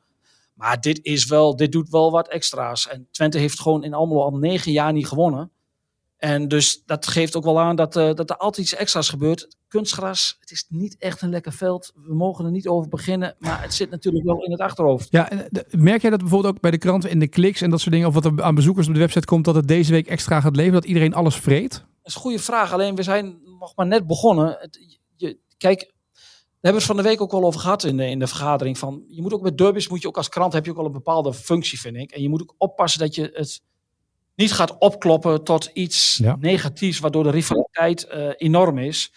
Maar 0.55 0.81
dit, 0.81 1.05
is 1.05 1.27
wel, 1.27 1.57
dit 1.57 1.73
doet 1.73 1.89
wel 1.89 2.11
wat 2.11 2.29
extra's. 2.29 2.89
En 2.89 3.09
Twente 3.11 3.39
heeft 3.39 3.61
gewoon 3.61 3.85
in 3.85 3.95
Almelo 3.95 4.23
al 4.23 4.37
negen 4.37 4.73
jaar 4.73 4.93
niet 4.93 5.09
gewonnen. 5.09 5.53
En 6.19 6.49
dus 6.49 6.83
dat 6.87 7.07
geeft 7.07 7.37
ook 7.37 7.45
wel 7.45 7.61
aan 7.61 7.77
dat, 7.77 7.97
uh, 7.97 8.15
dat 8.15 8.31
er 8.31 8.37
altijd 8.37 8.67
iets 8.67 8.75
extra's 8.75 9.09
gebeurt. 9.09 9.57
Kunstgras, 9.69 10.37
het 10.41 10.51
is 10.51 10.67
niet 10.69 10.97
echt 10.99 11.23
een 11.23 11.31
lekker 11.31 11.53
veld. 11.53 11.93
We 11.95 12.15
mogen 12.15 12.45
er 12.45 12.51
niet 12.51 12.69
over 12.69 12.89
beginnen. 12.89 13.35
Maar 13.39 13.63
het 13.63 13.75
zit 13.75 13.91
natuurlijk 13.91 14.25
wel 14.25 14.45
in 14.45 14.51
het 14.51 14.61
achterhoofd. 14.61 15.09
Ja, 15.11 15.31
merk 15.71 16.01
jij 16.01 16.11
dat 16.11 16.21
bijvoorbeeld 16.21 16.55
ook 16.55 16.61
bij 16.61 16.71
de 16.71 16.79
kranten 16.79 17.11
in 17.11 17.19
de 17.19 17.29
kliks 17.29 17.61
en 17.61 17.71
dat 17.71 17.81
soort 17.81 17.93
dingen... 17.93 18.09
of 18.09 18.15
wat 18.15 18.25
er 18.25 18.43
aan 18.43 18.55
bezoekers 18.55 18.89
op 18.89 18.95
de 18.95 19.01
website 19.01 19.27
komt... 19.27 19.45
dat 19.45 19.55
het 19.55 19.69
deze 19.69 19.93
week 19.93 20.07
extra 20.07 20.41
gaat 20.41 20.57
leven? 20.57 20.73
Dat 20.73 20.85
iedereen 20.85 21.15
alles 21.15 21.37
vreet? 21.37 21.71
Dat 21.71 21.81
is 22.03 22.15
een 22.15 22.21
goede 22.21 22.39
vraag. 22.39 22.73
Alleen 22.73 22.95
we 22.95 23.03
zijn 23.03 23.39
nog 23.59 23.77
maar 23.77 23.87
net 23.87 24.07
begonnen. 24.07 24.57
Het, 24.61 24.99
je, 25.17 25.39
kijk, 25.57 25.93
we 26.61 26.67
hebben 26.67 26.83
het 26.83 26.91
van 26.91 26.97
de 26.97 27.09
week 27.09 27.21
ook 27.21 27.33
al 27.33 27.45
over 27.45 27.61
gehad 27.61 27.85
in 27.85 27.97
de, 27.97 28.07
in 28.07 28.19
de 28.19 28.27
vergadering. 28.27 28.79
Van, 28.79 29.05
je 29.09 29.23
moet 29.23 29.33
ook 29.33 29.43
met 29.43 29.59
derbies, 29.59 29.89
moet 29.89 30.03
je 30.03 30.09
ook 30.09 30.17
als 30.17 30.29
krant, 30.29 30.53
heb 30.53 30.65
je 30.65 30.71
ook 30.71 30.79
al 30.79 30.87
een 30.87 30.93
bepaalde 30.93 31.35
functie, 31.35 31.81
vind 31.81 31.97
ik. 31.97 32.11
En 32.11 32.23
je 32.23 32.29
moet 32.29 32.43
ook 32.43 32.55
oppassen 32.59 33.01
dat 33.01 33.15
je 33.15 33.31
het 33.35 33.61
niet 34.39 34.53
gaat 34.53 34.79
opkloppen 34.79 35.45
tot 35.45 35.71
iets 35.73 36.23
negatiefs, 36.39 36.99
waardoor 36.99 37.23
de 37.23 37.31
rivaliteit 37.31 38.09
uh, 38.15 38.31
enorm 38.37 38.79
is. 38.79 39.13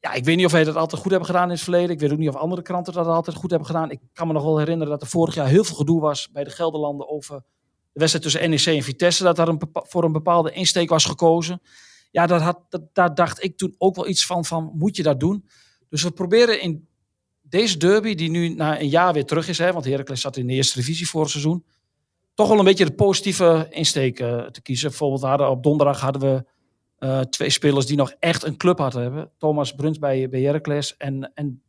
Ja, 0.00 0.12
ik 0.12 0.24
weet 0.24 0.36
niet 0.36 0.46
of 0.46 0.52
wij 0.52 0.64
dat 0.64 0.76
altijd 0.76 1.00
goed 1.00 1.10
hebben 1.10 1.28
gedaan 1.28 1.44
in 1.44 1.50
het 1.50 1.60
verleden. 1.60 1.90
Ik 1.90 2.00
weet 2.00 2.12
ook 2.12 2.18
niet 2.18 2.28
of 2.28 2.36
andere 2.36 2.62
kranten 2.62 2.92
dat 2.92 3.06
altijd 3.06 3.36
goed 3.36 3.50
hebben 3.50 3.68
gedaan. 3.68 3.90
Ik 3.90 4.00
kan 4.12 4.26
me 4.26 4.32
nog 4.32 4.42
wel 4.42 4.58
herinneren 4.58 4.92
dat 4.92 5.02
er 5.02 5.08
vorig 5.08 5.34
jaar 5.34 5.46
heel 5.46 5.64
veel 5.64 5.76
gedoe 5.76 6.00
was 6.00 6.30
bij 6.30 6.44
de 6.44 6.50
Gelderlanden 6.50 7.08
over 7.08 7.42
de 7.92 8.00
wedstrijd 8.00 8.24
tussen 8.24 8.50
NEC 8.50 8.66
en 8.66 8.82
Vitesse. 8.82 9.22
Dat 9.22 9.36
daar 9.36 9.48
een, 9.48 9.60
voor 9.72 10.04
een 10.04 10.12
bepaalde 10.12 10.52
insteek 10.52 10.88
was 10.88 11.04
gekozen. 11.04 11.60
Ja, 12.10 12.26
dat 12.26 12.40
had, 12.40 12.60
dat, 12.68 12.82
daar 12.92 13.14
dacht 13.14 13.44
ik 13.44 13.56
toen 13.56 13.74
ook 13.78 13.96
wel 13.96 14.08
iets 14.08 14.26
van, 14.26 14.44
van 14.44 14.70
moet 14.74 14.96
je 14.96 15.02
dat 15.02 15.20
doen? 15.20 15.48
Dus 15.88 16.02
we 16.02 16.10
proberen 16.10 16.60
in 16.60 16.88
deze 17.42 17.76
derby, 17.76 18.14
die 18.14 18.30
nu 18.30 18.48
na 18.48 18.80
een 18.80 18.88
jaar 18.88 19.12
weer 19.12 19.24
terug 19.24 19.48
is, 19.48 19.58
hè, 19.58 19.72
want 19.72 19.84
Heracles 19.84 20.20
zat 20.20 20.36
in 20.36 20.46
de 20.46 20.52
eerste 20.52 20.78
divisie 20.78 21.08
vorig 21.08 21.30
seizoen, 21.30 21.64
toch 22.38 22.48
wel 22.48 22.58
een 22.58 22.64
beetje 22.64 22.84
de 22.84 22.94
positieve 22.94 23.66
insteek 23.70 24.20
uh, 24.20 24.42
te 24.42 24.62
kiezen. 24.62 24.88
Bijvoorbeeld 24.88 25.22
hadden, 25.22 25.50
op 25.50 25.62
donderdag 25.62 26.00
hadden 26.00 26.22
we 26.22 26.44
uh, 27.06 27.20
twee 27.20 27.50
spelers 27.50 27.86
die 27.86 27.96
nog 27.96 28.12
echt 28.18 28.44
een 28.44 28.56
club 28.56 28.78
hadden 28.78 29.02
hebben. 29.02 29.30
Thomas 29.38 29.74
Bruns 29.74 29.98
bij, 29.98 30.28
bij 30.28 30.40
Heracles 30.40 30.96
en, 30.96 31.30
en 31.34 31.62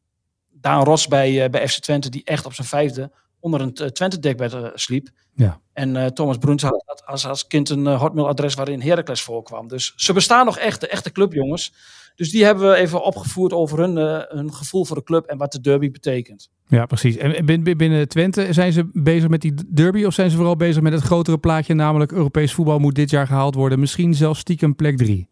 Daan 0.49 0.83
Ros 0.83 1.07
bij, 1.07 1.43
uh, 1.43 1.49
bij 1.49 1.67
FC 1.67 1.79
Twente, 1.79 2.09
die 2.09 2.23
echt 2.23 2.45
op 2.45 2.53
zijn 2.53 2.67
vijfde 2.67 3.11
onder 3.39 3.61
een 3.61 3.73
Twente-dekbed 3.73 4.71
sliep. 4.73 5.09
Ja. 5.35 5.61
En 5.73 6.13
Thomas 6.13 6.37
Bruns 6.37 6.63
had 6.63 7.03
als, 7.05 7.25
als 7.25 7.47
kind 7.47 7.69
een 7.69 7.87
hotmailadres 7.87 8.53
waarin 8.53 8.81
Heracles 8.81 9.21
voorkwam. 9.21 9.67
Dus 9.67 9.93
ze 9.95 10.13
bestaan 10.13 10.45
nog 10.45 10.57
echt, 10.57 10.81
de 10.81 10.87
echte 10.87 11.11
clubjongens. 11.11 11.73
Dus 12.19 12.31
die 12.31 12.43
hebben 12.43 12.69
we 12.69 12.75
even 12.75 13.03
opgevoerd 13.03 13.53
over 13.53 13.79
hun, 13.79 13.97
uh, 13.97 14.21
hun 14.27 14.53
gevoel 14.53 14.85
voor 14.85 14.95
de 14.95 15.03
club 15.03 15.25
en 15.25 15.37
wat 15.37 15.51
de 15.51 15.61
derby 15.61 15.91
betekent. 15.91 16.49
Ja, 16.67 16.85
precies. 16.85 17.17
En 17.17 17.63
binnen 17.63 18.07
Twente 18.07 18.53
zijn 18.53 18.71
ze 18.71 18.89
bezig 18.93 19.29
met 19.29 19.41
die 19.41 19.53
derby 19.73 20.03
of 20.03 20.13
zijn 20.13 20.29
ze 20.29 20.35
vooral 20.35 20.55
bezig 20.55 20.81
met 20.81 20.93
het 20.93 21.01
grotere 21.01 21.37
plaatje, 21.37 21.73
namelijk 21.73 22.11
Europees 22.11 22.53
voetbal 22.53 22.79
moet 22.79 22.95
dit 22.95 23.09
jaar 23.09 23.27
gehaald 23.27 23.55
worden, 23.55 23.79
misschien 23.79 24.13
zelfs 24.13 24.39
stiekem 24.39 24.75
plek 24.75 24.97
3? 24.97 25.27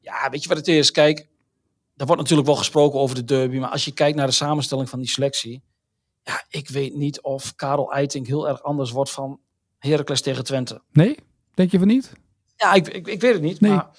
Ja, 0.00 0.30
weet 0.30 0.42
je 0.42 0.48
wat 0.48 0.56
het 0.58 0.68
is? 0.68 0.90
Kijk, 0.90 1.28
er 1.96 2.06
wordt 2.06 2.20
natuurlijk 2.20 2.48
wel 2.48 2.56
gesproken 2.56 3.00
over 3.00 3.16
de 3.16 3.24
derby, 3.24 3.58
maar 3.58 3.70
als 3.70 3.84
je 3.84 3.92
kijkt 3.92 4.16
naar 4.16 4.26
de 4.26 4.32
samenstelling 4.32 4.88
van 4.88 4.98
die 4.98 5.08
selectie, 5.08 5.62
ja, 6.22 6.44
ik 6.48 6.68
weet 6.68 6.94
niet 6.94 7.20
of 7.20 7.54
Karel 7.54 7.92
Eiting 7.92 8.26
heel 8.26 8.48
erg 8.48 8.62
anders 8.62 8.90
wordt 8.90 9.10
van 9.10 9.40
Heracles 9.78 10.20
tegen 10.20 10.44
Twente. 10.44 10.82
Nee? 10.92 11.18
Denk 11.54 11.70
je 11.70 11.78
van 11.78 11.88
niet? 11.88 12.12
Ja, 12.56 12.72
ik, 12.72 12.88
ik, 12.88 13.06
ik 13.06 13.20
weet 13.20 13.32
het 13.32 13.42
niet. 13.42 13.60
Nee. 13.60 13.70
Maar 13.70 13.90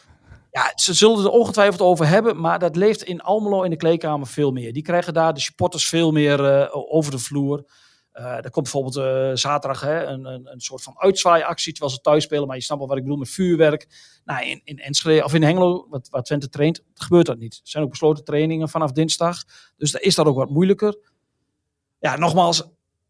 ja, 0.52 0.72
ze 0.76 0.94
zullen 0.94 1.26
er 1.26 1.32
ongetwijfeld 1.32 1.82
over 1.82 2.08
hebben. 2.08 2.40
Maar 2.40 2.60
dat 2.60 2.76
leeft 2.76 3.04
in 3.04 3.22
Almelo 3.22 3.64
in 3.64 3.70
de 3.70 3.76
kleedkamer 3.76 4.28
veel 4.28 4.52
meer. 4.52 4.74
Die 4.74 4.84
krijgen 4.84 5.14
daar 5.14 5.34
de 5.34 5.40
supporters 5.40 5.88
veel 5.88 6.12
meer 6.12 6.46
eh, 6.46 6.70
over 6.72 7.12
de 7.12 7.20
vloer. 7.20 7.66
Uh, 8.14 8.26
er 8.26 8.50
komt 8.50 8.72
bijvoorbeeld 8.72 8.96
uh, 8.96 9.36
zaterdag 9.36 9.82
hè, 9.82 10.06
een, 10.06 10.26
een, 10.26 10.52
een, 10.52 10.62
soort 10.62 10.84
van 10.84 10.94
uitzwaaiactie 10.98 11.72
terwijl 11.72 11.96
ze 11.96 12.02
thuis 12.02 12.24
spelen. 12.24 12.48
Maar 12.48 12.56
je 12.56 12.62
snapt 12.62 12.80
wel 12.80 12.90
wat 12.90 12.98
ik 12.98 13.04
bedoel 13.04 13.20
met 13.20 13.30
vuurwerk. 13.30 13.88
Nou, 14.26 14.46
in, 14.46 14.62
in 14.64 14.80
Enschede 14.80 15.24
of 15.24 15.34
in 15.34 15.44
Hengelo, 15.44 15.88
wat, 15.90 16.08
wat 16.10 16.26
Twente 16.26 16.50
traint, 16.50 16.84
gebeurt 16.94 17.26
dat 17.26 17.38
niet. 17.38 17.54
Er 17.54 17.60
zijn 17.64 17.84
ook 17.84 17.90
besloten 17.90 18.24
trainingen 18.24 18.70
vanaf 18.70 18.92
dinsdag. 18.92 19.44
Dus 19.78 19.92
daar 19.92 20.02
is 20.02 20.16
dat 20.16 20.26
ook 20.26 20.36
wat 20.36 20.50
moeilijker. 20.50 20.98
Ja, 22.04 22.18
nogmaals, 22.18 22.58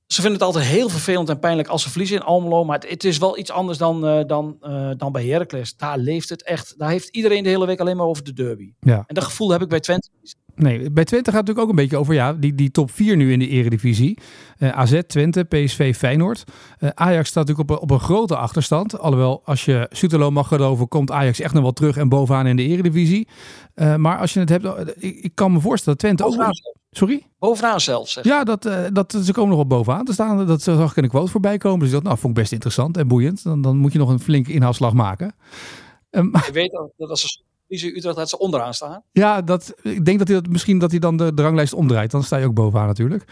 ze 0.07 0.21
vinden 0.21 0.33
het 0.33 0.41
altijd 0.41 0.65
heel 0.65 0.89
vervelend 0.89 1.29
en 1.29 1.39
pijnlijk 1.39 1.67
als 1.67 1.83
ze 1.83 1.89
verliezen 1.89 2.17
in 2.17 2.23
Almelo. 2.23 2.63
Maar 2.63 2.79
het, 2.79 2.89
het 2.89 3.03
is 3.03 3.17
wel 3.17 3.37
iets 3.37 3.51
anders 3.51 3.77
dan, 3.77 4.05
uh, 4.05 4.25
dan, 4.25 4.57
uh, 4.61 4.91
dan 4.97 5.11
bij 5.11 5.25
Heracles. 5.25 5.75
Daar 5.75 5.97
leeft 5.97 6.29
het 6.29 6.43
echt. 6.43 6.73
Daar 6.77 6.89
heeft 6.89 7.07
iedereen 7.07 7.43
de 7.43 7.49
hele 7.49 7.65
week 7.65 7.79
alleen 7.79 7.97
maar 7.97 8.05
over 8.05 8.23
de 8.23 8.33
derby. 8.33 8.73
Ja. 8.79 9.03
En 9.07 9.15
dat 9.15 9.23
gevoel 9.23 9.51
heb 9.51 9.61
ik 9.61 9.69
bij 9.69 9.79
Twente. 9.79 10.09
Nee, 10.55 10.91
bij 10.91 11.03
Twente 11.03 11.31
gaat 11.31 11.39
het 11.39 11.47
natuurlijk 11.47 11.59
ook 11.59 11.69
een 11.69 11.83
beetje 11.83 11.97
over 11.97 12.13
ja, 12.13 12.33
die, 12.33 12.55
die 12.55 12.71
top 12.71 12.91
4 12.91 13.15
nu 13.15 13.31
in 13.31 13.39
de 13.39 13.47
eredivisie. 13.47 14.17
Uh, 14.59 14.69
AZ, 14.69 15.01
Twente, 15.07 15.43
PSV, 15.43 15.95
Feyenoord. 15.95 16.43
Uh, 16.79 16.89
Ajax 16.93 17.29
staat 17.29 17.47
natuurlijk 17.47 17.69
op 17.69 17.75
een, 17.75 17.83
op 17.83 17.91
een 17.91 18.05
grote 18.05 18.35
achterstand. 18.35 18.99
Alhoewel, 18.99 19.41
als 19.45 19.65
je 19.65 19.87
Sutelo 19.91 20.31
mag 20.31 20.51
erover, 20.51 20.87
komt 20.87 21.11
Ajax 21.11 21.39
echt 21.39 21.53
nog 21.53 21.63
wel 21.63 21.73
terug 21.73 21.97
en 21.97 22.09
bovenaan 22.09 22.47
in 22.47 22.55
de 22.55 22.63
eredivisie. 22.63 23.27
Uh, 23.75 23.95
maar 23.95 24.17
als 24.17 24.33
je 24.33 24.39
het 24.39 24.49
hebt, 24.49 24.65
ik, 25.03 25.15
ik 25.15 25.31
kan 25.35 25.51
me 25.51 25.59
voorstellen 25.59 25.99
dat 25.99 26.15
Twente 26.17 26.25
ook... 26.25 26.51
Sorry? 26.97 27.27
Bovenaan 27.39 27.81
zelfs. 27.81 28.13
Zeg. 28.13 28.23
Ja, 28.23 28.43
dat, 28.43 28.69
dat, 28.93 29.17
ze 29.23 29.33
komen 29.33 29.49
nog 29.49 29.59
op 29.59 29.69
bovenaan 29.69 30.05
te 30.05 30.13
staan. 30.13 30.47
Dat 30.47 30.61
zag 30.61 30.91
ik 30.91 30.97
in 30.97 31.03
een 31.03 31.09
quote 31.09 31.31
voorbij 31.31 31.57
komen. 31.57 31.79
Dus 31.79 31.91
dat 31.91 32.03
nou, 32.03 32.17
vond 32.17 32.37
ik 32.37 32.41
best 32.41 32.51
interessant 32.53 32.97
en 32.97 33.07
boeiend. 33.07 33.43
Dan, 33.43 33.61
dan 33.61 33.77
moet 33.77 33.91
je 33.91 33.99
nog 33.99 34.09
een 34.09 34.19
flinke 34.19 34.51
inhaalslag 34.51 34.93
maken. 34.93 35.35
Um, 36.09 36.31
je 36.45 36.51
weet 36.51 36.71
dat 36.97 37.09
als 37.09 37.21
ze 37.21 37.41
verliezen 37.59 37.97
Utrecht 37.97 38.15
dat 38.15 38.29
ze 38.29 38.37
onderaan 38.37 38.73
staan. 38.73 39.03
Ja, 39.11 39.41
dat, 39.41 39.73
ik 39.81 40.05
denk 40.05 40.19
dat 40.19 40.27
hij 40.27 40.41
dat 40.41 40.51
misschien 40.51 40.79
dat 40.79 40.91
hij 40.91 40.99
dan 40.99 41.17
de, 41.17 41.33
de 41.33 41.41
ranglijst 41.41 41.73
omdraait. 41.73 42.11
Dan 42.11 42.23
sta 42.23 42.37
je 42.37 42.45
ook 42.45 42.53
bovenaan 42.53 42.87
natuurlijk. 42.87 43.23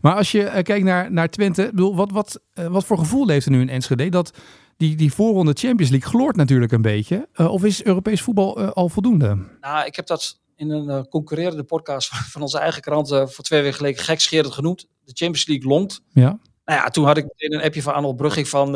Maar 0.00 0.14
als 0.14 0.32
je 0.32 0.42
uh, 0.42 0.52
kijkt 0.52 0.84
naar, 0.84 1.12
naar 1.12 1.28
Twente, 1.28 1.68
bedoel, 1.70 1.96
wat, 1.96 2.10
wat, 2.10 2.40
uh, 2.54 2.66
wat 2.66 2.84
voor 2.84 2.98
gevoel 2.98 3.26
leeft 3.26 3.46
er 3.46 3.52
nu 3.52 3.60
in 3.60 3.68
Enschede? 3.68 4.08
Dat 4.08 4.30
die, 4.76 4.96
die 4.96 5.12
voorronde 5.12 5.52
Champions 5.52 5.90
League 5.90 6.10
gloort 6.10 6.36
natuurlijk 6.36 6.72
een 6.72 6.82
beetje. 6.82 7.28
Uh, 7.34 7.52
of 7.52 7.64
is 7.64 7.84
Europees 7.84 8.22
voetbal 8.22 8.60
al 8.60 8.88
voldoende? 8.88 9.38
Nou, 9.60 9.86
ik 9.86 9.96
heb 9.96 10.06
dat 10.06 10.40
in 10.56 10.70
een 10.70 11.08
concurrerende 11.08 11.64
podcast 11.64 12.08
van 12.32 12.42
onze 12.42 12.58
eigen 12.58 12.82
krant 12.82 13.08
voor 13.08 13.44
twee 13.44 13.62
weken 13.62 13.76
geleden 13.76 14.02
gekscherend 14.04 14.54
genoemd. 14.54 14.80
De 15.04 15.12
Champions 15.14 15.46
League 15.46 15.68
longt. 15.68 16.02
Ja. 16.12 16.38
Nou 16.64 16.80
ja, 16.80 16.88
toen 16.88 17.04
had 17.04 17.16
ik 17.16 17.24
meteen 17.24 17.58
een 17.58 17.64
appje 17.64 17.82
van 17.82 17.94
Arnold 17.94 18.16
Brugging 18.16 18.48
van 18.48 18.68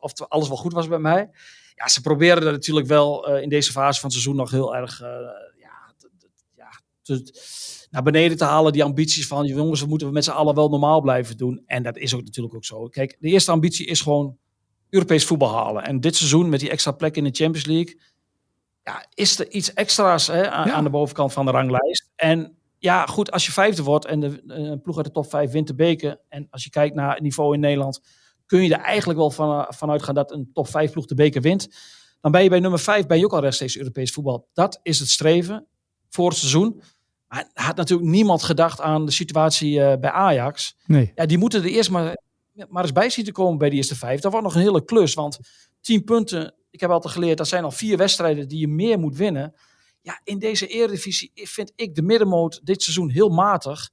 of 0.00 0.12
alles 0.28 0.48
wel 0.48 0.56
goed 0.56 0.72
was 0.72 0.88
bij 0.88 0.98
mij 0.98 1.30
ja, 1.76 1.88
ze 1.88 2.00
proberen 2.00 2.46
er 2.46 2.52
natuurlijk 2.52 2.86
wel 2.86 3.36
in 3.36 3.48
deze 3.48 3.72
fase 3.72 4.00
van 4.00 4.10
het 4.10 4.18
seizoen 4.18 4.36
nog 4.36 4.50
heel 4.50 4.76
erg 4.76 4.98
ja, 4.98 5.94
ja, 6.56 6.70
naar 7.90 8.02
beneden 8.02 8.36
te 8.36 8.44
halen. 8.44 8.72
Die 8.72 8.84
ambities 8.84 9.26
van, 9.26 9.46
jongens, 9.46 9.80
we 9.80 9.86
moeten 9.86 10.12
met 10.12 10.24
z'n 10.24 10.30
allen 10.30 10.54
wel 10.54 10.68
normaal 10.68 11.00
blijven 11.00 11.36
doen. 11.36 11.62
En 11.66 11.82
dat 11.82 11.96
is 11.96 12.14
ook 12.14 12.24
natuurlijk 12.24 12.54
ook 12.54 12.64
zo. 12.64 12.88
Kijk, 12.88 13.16
de 13.20 13.28
eerste 13.28 13.50
ambitie 13.50 13.86
is 13.86 14.00
gewoon 14.00 14.36
Europees 14.90 15.24
voetbal 15.24 15.54
halen. 15.54 15.84
En 15.84 16.00
dit 16.00 16.16
seizoen 16.16 16.48
met 16.48 16.60
die 16.60 16.70
extra 16.70 16.92
plek 16.92 17.16
in 17.16 17.24
de 17.24 17.30
Champions 17.32 17.66
League, 17.66 18.00
ja, 18.86 19.06
is 19.14 19.38
er 19.38 19.50
iets 19.50 19.72
extra's 19.72 20.26
hè, 20.26 20.50
aan, 20.50 20.66
ja. 20.66 20.72
aan 20.72 20.84
de 20.84 20.90
bovenkant 20.90 21.32
van 21.32 21.44
de 21.44 21.50
ranglijst. 21.50 22.10
En 22.16 22.56
ja, 22.78 23.06
goed, 23.06 23.30
als 23.30 23.46
je 23.46 23.52
vijfde 23.52 23.82
wordt 23.82 24.04
en 24.04 24.20
de 24.20 24.42
uh, 24.46 24.72
ploeg 24.82 24.96
uit 24.96 25.06
de 25.06 25.12
top 25.12 25.30
vijf 25.30 25.50
wint 25.50 25.66
de 25.66 25.74
beker. 25.74 26.20
En 26.28 26.46
als 26.50 26.64
je 26.64 26.70
kijkt 26.70 26.94
naar 26.94 27.12
het 27.14 27.22
niveau 27.22 27.54
in 27.54 27.60
Nederland 27.60 28.00
kun 28.46 28.62
je 28.62 28.74
er 28.74 28.80
eigenlijk 28.80 29.18
wel 29.18 29.30
van, 29.30 29.66
vanuit 29.68 30.02
gaan 30.02 30.14
dat 30.14 30.32
een 30.32 30.50
top 30.52 30.68
5 30.68 30.92
ploeg 30.92 31.06
de 31.06 31.14
beker 31.14 31.40
wint. 31.40 31.68
Dan 32.20 32.32
ben 32.32 32.42
je 32.42 32.48
bij 32.48 32.60
nummer 32.60 32.78
5 32.78 33.06
ben 33.06 33.18
je 33.18 33.24
ook 33.24 33.32
al 33.32 33.40
rechtstreeks 33.40 33.76
Europees 33.76 34.12
voetbal. 34.12 34.48
Dat 34.52 34.80
is 34.82 34.98
het 34.98 35.08
streven 35.08 35.66
voor 36.08 36.28
het 36.28 36.38
seizoen. 36.38 36.82
Maar 37.28 37.50
had 37.52 37.76
natuurlijk 37.76 38.08
niemand 38.08 38.42
gedacht 38.42 38.80
aan 38.80 39.06
de 39.06 39.12
situatie 39.12 39.78
uh, 39.78 39.92
bij 40.00 40.10
Ajax. 40.10 40.76
Nee. 40.86 41.12
Ja, 41.14 41.26
die 41.26 41.38
moeten 41.38 41.62
er 41.62 41.68
eerst 41.68 41.90
maar, 41.90 42.16
maar 42.68 42.82
eens 42.82 42.92
bij 42.92 43.10
zien 43.10 43.24
te 43.24 43.32
komen 43.32 43.58
bij 43.58 43.68
die 43.68 43.78
eerste 43.78 43.96
vijf. 43.96 44.20
Dat 44.20 44.32
wordt 44.32 44.46
nog 44.46 44.54
een 44.54 44.62
hele 44.62 44.84
klus, 44.84 45.14
want 45.14 45.38
10 45.80 46.04
punten, 46.04 46.54
ik 46.76 46.82
heb 46.82 46.90
altijd 46.90 47.12
geleerd, 47.12 47.38
dat 47.38 47.48
zijn 47.48 47.64
al 47.64 47.70
vier 47.70 47.96
wedstrijden 47.96 48.48
die 48.48 48.58
je 48.58 48.68
meer 48.68 48.98
moet 48.98 49.16
winnen. 49.16 49.54
Ja, 50.00 50.20
in 50.24 50.38
deze 50.38 50.66
eredivisie 50.66 51.30
vind 51.34 51.72
ik 51.76 51.94
de 51.94 52.02
middenmoot 52.02 52.60
dit 52.64 52.82
seizoen 52.82 53.10
heel 53.10 53.28
matig. 53.28 53.90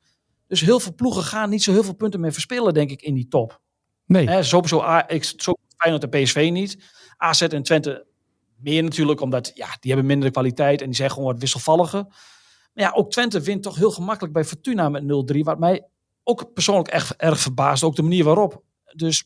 Dus 0.48 0.62
heel 0.62 0.80
veel 0.80 0.94
ploegen 0.94 1.24
gaan 1.24 1.50
niet 1.50 1.64
zo 1.64 1.72
heel 1.72 1.84
veel 1.84 1.96
punten 1.96 2.20
meer 2.20 2.34
verspillen, 2.34 2.74
denk 2.74 2.90
ik, 2.90 3.02
in 3.02 3.14
die 3.14 3.28
top. 3.28 3.62
Nee. 4.06 4.30
Hè, 4.30 4.44
sowieso 4.44 4.82
A, 4.82 5.10
ik, 5.10 5.24
zo 5.38 5.54
Feyenoord 5.78 6.04
en 6.04 6.24
PSV 6.24 6.50
niet. 6.52 6.84
AZ 7.18 7.42
en 7.42 7.64
Twente 7.64 8.06
meer 8.56 8.84
natuurlijk, 8.84 9.22
omdat 9.22 9.52
ja, 9.54 9.78
die 9.80 9.92
hebben 9.92 10.06
minder 10.06 10.32
kwaliteit 10.32 10.82
en 10.82 10.88
die 10.88 10.96
zijn 10.96 11.10
gewoon 11.12 11.32
wat 11.32 11.40
wisselvalliger. 11.40 12.04
Maar 12.74 12.84
ja, 12.84 12.92
ook 12.92 13.12
Twente 13.12 13.42
wint 13.42 13.64
toch 13.64 13.76
heel 13.76 13.92
gemakkelijk 13.92 14.34
bij 14.34 14.46
Fortuna 14.46 14.90
met 14.90 15.04
0-3, 15.04 15.38
wat 15.40 15.60
mij 15.60 15.88
ook 16.24 16.54
persoonlijk 16.54 16.88
echt 16.88 17.16
erg 17.16 17.40
verbaast, 17.40 17.84
ook 17.84 17.96
de 17.96 18.02
manier 18.02 18.24
waarop. 18.24 18.64
Dus 18.96 19.24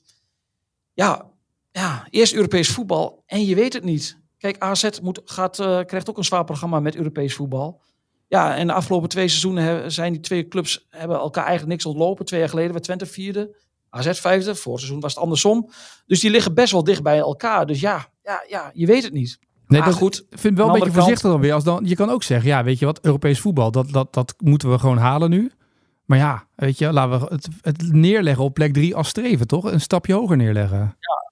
ja, 0.94 1.32
ja, 1.78 2.08
eerst 2.10 2.34
Europees 2.34 2.70
voetbal 2.70 3.24
en 3.26 3.46
je 3.46 3.56
weet 3.56 3.74
het 3.74 3.84
niet. 3.84 4.20
Kijk, 4.38 4.60
AZ 4.60 4.90
moet, 5.02 5.22
gaat, 5.26 5.60
uh, 5.60 5.80
krijgt 5.86 6.10
ook 6.10 6.18
een 6.18 6.24
zwaar 6.24 6.44
programma 6.44 6.80
met 6.80 6.96
Europees 6.96 7.36
voetbal. 7.36 7.82
Ja, 8.28 8.56
en 8.56 8.68
de 8.68 8.74
afgelopen 8.74 9.10
twee 9.10 9.28
seizoenen 9.28 9.92
zijn 9.92 10.12
die 10.12 10.22
twee 10.22 10.48
clubs 10.48 10.88
hebben 10.90 11.18
elkaar 11.18 11.46
eigenlijk 11.46 11.72
niks 11.72 11.86
ontlopen. 11.86 12.26
Twee 12.26 12.40
jaar 12.40 12.50
geleden 12.50 12.72
werd 12.72 12.84
Twente 12.84 13.06
vierde. 13.06 13.56
AZ 13.90 14.20
vijfde, 14.20 14.56
voor 14.56 14.78
seizoen 14.78 15.00
was 15.00 15.14
het 15.14 15.24
andersom. 15.24 15.70
Dus 16.06 16.20
die 16.20 16.30
liggen 16.30 16.54
best 16.54 16.72
wel 16.72 16.84
dicht 16.84 17.04
bij 17.04 17.18
elkaar. 17.18 17.66
Dus 17.66 17.80
ja, 17.80 18.08
ja, 18.24 18.44
ja 18.48 18.72
je 18.74 18.86
weet 18.86 19.04
het 19.04 19.14
niet. 19.14 19.40
Nee, 19.68 19.80
maar 19.80 19.90
dat 19.90 19.98
goed. 19.98 20.26
Ik 20.30 20.40
vind 20.40 20.58
wel 20.58 20.68
een 20.68 20.74
beetje 20.74 20.92
voorzichtig 20.92 21.32
dan 21.32 21.40
weer. 21.40 21.54
Als 21.54 21.64
dan, 21.64 21.86
je 21.86 21.96
kan 21.96 22.10
ook 22.10 22.24
zeggen, 22.24 22.50
ja, 22.50 22.64
weet 22.64 22.80
je 22.80 22.86
wat, 22.86 23.00
Europees 23.02 23.40
voetbal, 23.40 23.72
dat, 23.72 23.90
dat, 23.90 24.14
dat 24.14 24.36
moeten 24.38 24.72
we 24.72 24.80
gewoon 24.80 24.98
halen 24.98 25.30
nu. 25.30 25.52
Maar 26.06 26.18
ja, 26.18 26.48
weet 26.56 26.78
je, 26.78 26.94
laten 26.94 27.20
we 27.20 27.34
het, 27.34 27.48
het 27.62 27.92
neerleggen 27.92 28.44
op 28.44 28.54
plek 28.54 28.74
drie 28.74 28.96
als 28.96 29.08
streven, 29.08 29.48
toch? 29.48 29.72
Een 29.72 29.82
stapje 29.82 30.14
hoger 30.14 30.38
neerleggen. 30.38 30.80
Ja. 30.80 31.27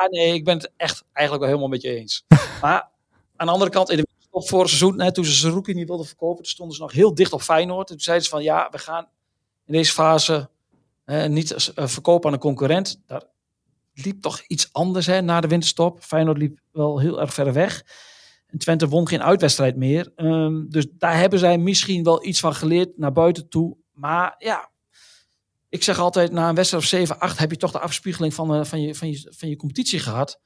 Ja, 0.00 0.08
nee, 0.10 0.34
ik 0.34 0.44
ben 0.44 0.56
het 0.56 0.72
echt 0.76 1.04
eigenlijk 1.12 1.38
wel 1.38 1.54
helemaal 1.54 1.76
met 1.76 1.82
je 1.82 1.96
eens. 1.96 2.24
maar 2.62 2.90
aan 3.36 3.46
de 3.46 3.52
andere 3.52 3.70
kant, 3.70 3.90
in 3.90 3.96
de 3.96 4.06
op 4.30 4.48
vorig 4.48 4.68
seizoen, 4.68 4.96
net 4.96 5.14
toen 5.14 5.24
ze 5.24 5.32
Zerouki 5.32 5.74
niet 5.74 5.88
wilden 5.88 6.06
verkopen, 6.06 6.36
toen 6.36 6.52
stonden 6.52 6.76
ze 6.76 6.82
nog 6.82 6.92
heel 6.92 7.14
dicht 7.14 7.32
op 7.32 7.42
Feyenoord. 7.42 7.86
Toen 7.86 8.00
zeiden 8.00 8.24
ze 8.24 8.30
van, 8.30 8.42
ja, 8.42 8.68
we 8.70 8.78
gaan 8.78 9.08
in 9.66 9.72
deze 9.72 9.92
fase 9.92 10.48
niet 11.28 11.72
uh, 11.78 11.86
verkopen 11.86 12.28
aan 12.28 12.34
een 12.34 12.40
concurrent. 12.40 13.02
Daar 13.06 13.22
liep 13.94 14.22
toch 14.22 14.40
iets 14.46 14.72
anders 14.72 15.06
hè, 15.06 15.20
na 15.20 15.40
de 15.40 15.48
winterstop. 15.48 16.02
Feyenoord 16.02 16.38
liep 16.38 16.58
wel 16.72 16.98
heel 16.98 17.20
erg 17.20 17.34
ver 17.34 17.52
weg. 17.52 17.84
En 18.46 18.58
Twente 18.58 18.88
won 18.88 19.08
geen 19.08 19.22
uitwedstrijd 19.22 19.76
meer. 19.76 20.12
Um, 20.16 20.66
dus 20.70 20.86
daar 20.92 21.16
hebben 21.16 21.38
zij 21.38 21.58
misschien 21.58 22.04
wel 22.04 22.26
iets 22.26 22.40
van 22.40 22.54
geleerd 22.54 22.98
naar 22.98 23.12
buiten 23.12 23.48
toe. 23.48 23.76
Maar 23.92 24.34
ja, 24.38 24.70
ik 25.68 25.82
zeg 25.82 25.98
altijd, 25.98 26.32
na 26.32 26.48
een 26.48 26.54
wedstrijd 26.54 26.82
of 26.82 26.88
7, 26.88 27.18
8 27.18 27.38
heb 27.38 27.50
je 27.50 27.56
toch 27.56 27.72
de 27.72 27.78
afspiegeling 27.78 28.34
van, 28.34 28.54
uh, 28.54 28.64
van, 28.64 28.80
je, 28.80 28.94
van, 28.94 29.10
je, 29.10 29.32
van 29.36 29.48
je 29.48 29.56
competitie 29.56 29.98
gehad. 29.98 30.40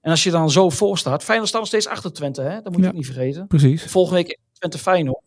En 0.00 0.10
als 0.10 0.22
je 0.22 0.30
dan 0.30 0.50
zo 0.50 0.70
voor 0.70 0.98
staat, 0.98 1.24
Feyenoord 1.24 1.48
staat 1.48 1.60
nog 1.60 1.68
steeds 1.70 1.86
achter 1.86 2.12
Twente, 2.12 2.42
hè? 2.42 2.60
dat 2.60 2.64
moet 2.64 2.76
je 2.76 2.82
Ja. 2.82 2.88
ook 2.88 2.94
niet 2.94 3.06
vergeten. 3.06 3.46
Precies. 3.46 3.82
Volgende 3.84 4.22
week 4.22 4.38
Twente 4.52 4.78
Feyenoord. 4.78 5.24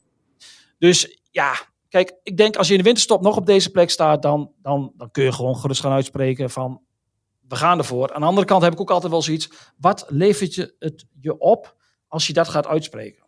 Dus 0.77 1.19
ja, 1.31 1.53
kijk, 1.89 2.13
ik 2.23 2.37
denk 2.37 2.55
als 2.55 2.67
je 2.67 2.73
in 2.73 2.79
de 2.79 2.85
winterstop 2.85 3.21
nog 3.21 3.37
op 3.37 3.45
deze 3.45 3.69
plek 3.71 3.89
staat, 3.89 4.21
dan, 4.21 4.51
dan, 4.61 4.93
dan 4.95 5.11
kun 5.11 5.23
je 5.23 5.31
gewoon 5.31 5.55
gerust 5.55 5.81
gaan 5.81 5.91
uitspreken 5.91 6.49
van 6.49 6.81
we 7.47 7.55
gaan 7.55 7.77
ervoor. 7.77 8.13
Aan 8.13 8.21
de 8.21 8.27
andere 8.27 8.47
kant 8.47 8.61
heb 8.63 8.73
ik 8.73 8.79
ook 8.79 8.91
altijd 8.91 9.11
wel 9.11 9.21
zoiets, 9.21 9.49
wat 9.77 10.05
levert 10.07 10.53
je 10.53 10.75
het 10.79 11.05
je 11.21 11.37
op 11.37 11.75
als 12.07 12.27
je 12.27 12.33
dat 12.33 12.47
gaat 12.47 12.67
uitspreken? 12.67 13.23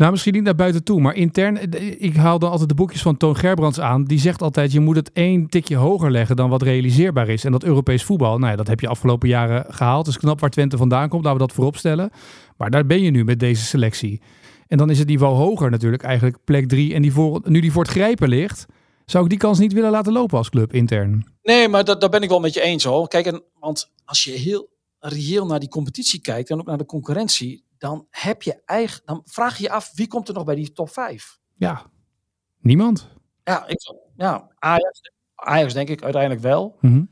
Nou, 0.00 0.12
misschien 0.12 0.34
niet 0.34 0.42
naar 0.42 0.54
buiten 0.54 0.84
toe, 0.84 1.00
maar 1.00 1.14
intern. 1.14 1.72
eh, 1.72 2.02
Ik 2.02 2.16
haal 2.16 2.38
dan 2.38 2.50
altijd 2.50 2.68
de 2.68 2.74
boekjes 2.74 3.02
van 3.02 3.16
Toon 3.16 3.36
Gerbrands 3.36 3.80
aan. 3.80 4.04
Die 4.04 4.18
zegt 4.18 4.42
altijd, 4.42 4.72
je 4.72 4.80
moet 4.80 4.96
het 4.96 5.12
één 5.12 5.46
tikje 5.48 5.76
hoger 5.76 6.10
leggen 6.10 6.36
dan 6.36 6.50
wat 6.50 6.62
realiseerbaar 6.62 7.28
is. 7.28 7.44
En 7.44 7.52
dat 7.52 7.64
Europees 7.64 8.04
voetbal, 8.04 8.38
nou 8.38 8.50
ja, 8.50 8.56
dat 8.56 8.66
heb 8.66 8.80
je 8.80 8.88
afgelopen 8.88 9.28
jaren 9.28 9.64
gehaald. 9.68 10.04
Dus 10.04 10.16
knap 10.18 10.40
waar 10.40 10.50
Twente 10.50 10.76
vandaan 10.76 11.08
komt, 11.08 11.24
laten 11.24 11.40
we 11.40 11.46
dat 11.46 11.56
voorop 11.56 11.76
stellen. 11.76 12.10
Maar 12.56 12.70
daar 12.70 12.86
ben 12.86 13.02
je 13.02 13.10
nu 13.10 13.24
met 13.24 13.40
deze 13.40 13.64
selectie. 13.64 14.20
En 14.66 14.78
dan 14.78 14.90
is 14.90 14.98
het 14.98 15.08
niveau 15.08 15.36
hoger 15.36 15.70
natuurlijk, 15.70 16.02
eigenlijk 16.02 16.38
plek 16.44 16.68
drie. 16.68 16.94
En 16.94 17.02
die 17.02 17.12
voor, 17.12 17.40
nu 17.44 17.60
die 17.60 17.72
voor 17.72 17.82
het 17.82 17.92
grijpen 17.92 18.28
ligt, 18.28 18.66
zou 19.04 19.24
ik 19.24 19.30
die 19.30 19.38
kans 19.38 19.58
niet 19.58 19.72
willen 19.72 19.90
laten 19.90 20.12
lopen 20.12 20.38
als 20.38 20.50
club 20.50 20.72
intern. 20.72 21.26
Nee, 21.42 21.68
maar 21.68 21.84
daar 21.84 22.08
ben 22.10 22.22
ik 22.22 22.28
wel 22.28 22.40
met 22.40 22.54
je 22.54 22.60
eens 22.62 22.84
hoor. 22.84 23.08
Kijk, 23.08 23.26
en, 23.26 23.42
want 23.58 23.90
als 24.04 24.24
je 24.24 24.30
heel 24.32 24.68
reëel 24.98 25.46
naar 25.46 25.60
die 25.60 25.68
competitie 25.68 26.20
kijkt 26.20 26.50
en 26.50 26.58
ook 26.58 26.66
naar 26.66 26.78
de 26.78 26.86
concurrentie, 26.86 27.64
dan 27.80 28.06
heb 28.10 28.42
je 28.42 28.62
eigen, 28.64 29.02
dan 29.04 29.22
vraag 29.24 29.56
je 29.56 29.62
je 29.62 29.70
af 29.70 29.92
wie 29.94 30.06
komt 30.08 30.28
er 30.28 30.34
nog 30.34 30.44
bij 30.44 30.54
die 30.54 30.72
top 30.72 30.90
5? 30.90 31.38
Ja, 31.56 31.90
niemand. 32.58 33.08
Ja, 33.44 33.66
ik, 33.66 33.94
ja 34.16 34.50
Ajax, 34.58 35.00
Ajax 35.34 35.72
denk 35.72 35.88
ik 35.88 36.02
uiteindelijk 36.02 36.42
wel. 36.42 36.76
Mhm. 36.80 37.04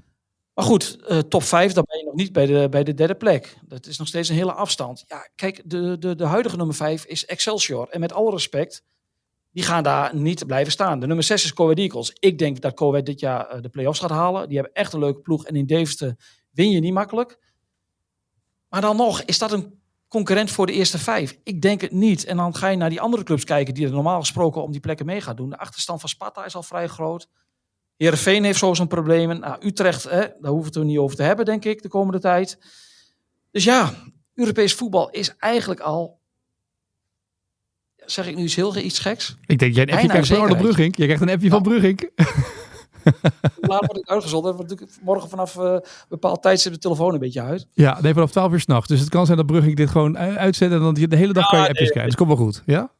Maar 0.54 0.64
goed, 0.64 0.98
eh, 1.06 1.18
top 1.18 1.42
5, 1.42 1.72
dan 1.72 1.84
ben 1.87 1.98
je 1.98 2.04
nog 2.04 2.14
niet 2.14 2.32
bij 2.32 2.46
de, 2.46 2.68
bij 2.70 2.84
de 2.84 2.94
derde 2.94 3.14
plek. 3.14 3.58
Dat 3.62 3.87
is 3.87 3.98
nog 3.98 4.06
steeds 4.06 4.28
een 4.28 4.34
hele 4.34 4.52
afstand. 4.52 5.04
Ja, 5.06 5.28
kijk, 5.34 5.62
de, 5.64 5.98
de, 5.98 6.14
de 6.14 6.25
huidige 6.25 6.56
nummer 6.56 6.75
5 6.75 7.04
is 7.04 7.26
Excelsior. 7.26 7.88
En 7.88 8.00
met 8.00 8.12
alle 8.12 8.30
respect, 8.30 8.84
die 9.50 9.62
gaan 9.62 9.82
daar 9.82 10.14
niet 10.16 10.46
blijven 10.46 10.72
staan. 10.72 11.00
De 11.00 11.06
nummer 11.06 11.25
6 11.25 11.44
is 11.44 11.52
Coed 11.52 11.78
Eagles. 11.78 12.12
Ik 12.18 12.38
denk 12.38 12.60
dat 12.60 12.75
Coed 12.75 13.06
dit 13.06 13.20
jaar 13.20 13.48
eh, 13.48 13.62
de 13.62 13.68
play-offs 13.68 14.00
gaat 14.00 14.10
halen. 14.10 14.48
Die 14.48 14.56
hebben 14.56 14.75
echt 14.75 14.92
een 14.92 15.00
leuke 15.00 15.20
ploeg. 15.20 15.44
En 15.46 15.56
in 15.56 15.66
Deventer 15.66 16.16
win 16.50 16.70
je 16.70 16.80
niet 16.80 16.92
makkelijk. 16.92 17.38
Maar 18.68 18.80
dan 18.80 18.96
nog, 18.96 19.22
is 19.22 19.38
dat 19.38 19.52
een 19.52 19.80
concurrent 20.08 20.50
voor 20.50 20.66
de 20.66 20.72
eerste 20.72 20.98
vijf? 20.98 21.38
Ik 21.42 21.62
denk 21.62 21.80
het 21.80 21.92
niet. 21.92 22.24
En 22.24 22.36
dan 22.36 22.54
ga 22.54 22.68
je 22.68 22.76
naar 22.76 22.90
die 22.90 23.00
andere 23.00 23.22
clubs 23.22 23.44
kijken 23.44 23.74
die 23.74 23.86
er 23.86 23.92
normaal 23.92 24.20
gesproken 24.20 24.62
om 24.62 24.72
die 24.72 24.80
plekken 24.80 25.06
mee 25.06 25.20
gaan 25.20 25.36
doen. 25.36 25.50
De 25.50 25.58
achterstand 25.58 26.00
van 26.00 26.08
Sparta 26.08 26.44
is 26.44 26.54
al 26.54 26.62
vrij 26.62 26.86
groot. 26.86 27.28
Heerenveen 27.96 28.44
heeft 28.44 28.58
zo 28.58 28.74
zijn 28.74 28.88
problemen. 28.88 29.40
Nou, 29.40 29.66
Utrecht, 29.66 30.02
hè, 30.02 30.10
daar 30.10 30.50
hoeven 30.50 30.58
we 30.58 30.66
het 30.66 30.76
er 30.76 30.84
niet 30.84 30.98
over 30.98 31.16
te 31.16 31.22
hebben, 31.22 31.44
denk 31.44 31.64
ik, 31.64 31.82
de 31.82 31.88
komende 31.88 32.20
tijd. 32.20 32.58
Dus 33.50 33.64
ja, 33.64 33.94
Europees 34.34 34.74
voetbal 34.74 35.10
is 35.10 35.36
eigenlijk 35.36 35.80
al 35.80 36.18
Zeg 38.10 38.26
ik 38.26 38.36
nu 38.36 38.42
iets 38.42 38.54
heel 38.54 38.76
iets 38.76 38.98
geks? 38.98 39.36
Ik 39.46 39.58
denk, 39.58 39.74
jij 39.74 39.82
een 39.82 39.92
appje 39.92 40.08
krijgt 40.08 40.28
van 40.28 40.56
Brugink. 40.56 40.96
Je 40.96 41.04
krijgt 41.04 41.22
een 41.22 41.30
appje 41.30 41.48
van 41.48 41.62
Brugink. 41.62 42.00
Laat 43.60 43.86
wordt 43.86 43.98
ik 43.98 44.08
uitgezonden. 44.08 44.56
Want 44.56 44.86
morgen 45.02 45.28
vanaf 45.28 45.56
uh, 45.56 45.76
bepaald 46.08 46.42
tijd 46.42 46.60
zit 46.60 46.72
de 46.72 46.78
telefoon 46.78 47.12
een 47.12 47.18
beetje 47.18 47.42
uit. 47.42 47.66
Ja, 47.72 48.00
nee, 48.00 48.12
vanaf 48.12 48.30
12 48.30 48.52
uur 48.52 48.60
s'nachts. 48.60 48.88
Dus 48.88 49.00
het 49.00 49.08
kan 49.08 49.26
zijn 49.26 49.36
dat 49.36 49.46
Brugink 49.46 49.76
dit 49.76 49.90
gewoon 49.90 50.18
uitzet 50.18 50.72
en 50.72 50.80
dan 50.80 50.94
de 50.94 51.16
hele 51.16 51.32
dag 51.32 51.48
kan 51.48 51.60
je 51.60 51.68
appjes 51.68 51.90
krijgen. 51.90 52.10
Dus 52.10 52.14
komt 52.14 52.28
wel 52.28 52.46
goed, 52.46 52.62
ja? 52.66 52.92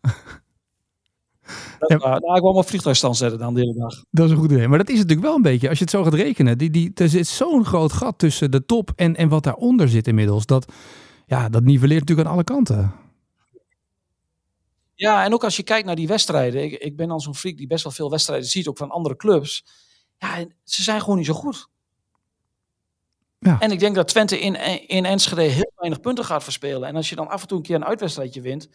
ja. 1.87 1.97
Nou, 1.97 2.37
ik 2.37 2.43
wil 2.43 2.53
maar 2.53 2.65
vliegtuigstand 2.65 3.17
zetten 3.17 3.39
dan 3.39 3.55
de 3.55 3.61
hele 3.61 3.75
dag. 3.75 4.05
Dat 4.11 4.25
is 4.27 4.31
een 4.31 4.39
goed 4.39 4.51
idee. 4.51 4.69
Maar 4.69 4.79
dat 4.79 4.89
is 4.89 4.97
natuurlijk 4.97 5.27
wel 5.27 5.37
een 5.37 5.43
beetje, 5.43 5.69
als 5.69 5.79
je 5.79 5.85
het 5.85 5.93
zo 5.93 6.03
gaat 6.03 6.15
rekenen. 6.15 6.59
Die, 6.59 6.71
die, 6.71 6.91
er 6.95 7.09
zit 7.09 7.27
zo'n 7.27 7.65
groot 7.65 7.93
gat 7.93 8.19
tussen 8.19 8.51
de 8.51 8.65
top 8.65 8.91
en, 8.97 9.17
en 9.17 9.29
wat 9.29 9.43
daaronder 9.43 9.89
zit 9.89 10.07
inmiddels. 10.07 10.47
Dat, 10.47 10.73
ja, 11.27 11.49
dat 11.49 11.63
nivelleert 11.63 12.01
natuurlijk 12.01 12.29
aan 12.29 12.35
alle 12.35 12.45
kanten. 12.45 12.93
Ja, 14.95 15.25
en 15.25 15.33
ook 15.33 15.45
als 15.45 15.57
je 15.57 15.63
kijkt 15.63 15.87
naar 15.87 15.97
die 15.97 16.09
wedstrijden. 16.09 16.65
Ik, 16.65 16.73
ik 16.73 16.97
ben 16.97 17.09
dan 17.09 17.21
zo'n 17.21 17.35
freak 17.35 17.57
die 17.57 17.67
best 17.67 17.85
wel 17.85 17.93
veel 17.93 18.11
wedstrijden 18.11 18.49
ziet, 18.49 18.69
ook 18.69 18.77
van 18.77 18.91
andere 18.91 19.17
clubs. 19.17 19.65
Ja, 20.19 20.45
ze 20.65 20.83
zijn 20.83 21.01
gewoon 21.01 21.17
niet 21.17 21.27
zo 21.27 21.35
goed. 21.35 21.69
Ja. 23.39 23.61
En 23.61 23.71
ik 23.71 23.79
denk 23.79 23.95
dat 23.95 24.09
Twente 24.09 24.41
in, 24.41 24.55
in 24.89 25.05
Enschede 25.05 25.43
heel 25.43 25.73
weinig 25.77 26.01
punten 26.01 26.25
gaat 26.25 26.43
verspelen. 26.43 26.89
En 26.89 26.97
als 26.97 27.09
je 27.09 27.17
dan 27.17 27.29
af 27.29 27.43
en 27.43 27.49
toe 27.49 27.57
een 27.57 27.65
keer 27.65 27.77
een 27.77 27.85
uitwedstrijdje 27.85 28.41
wint 28.41 28.69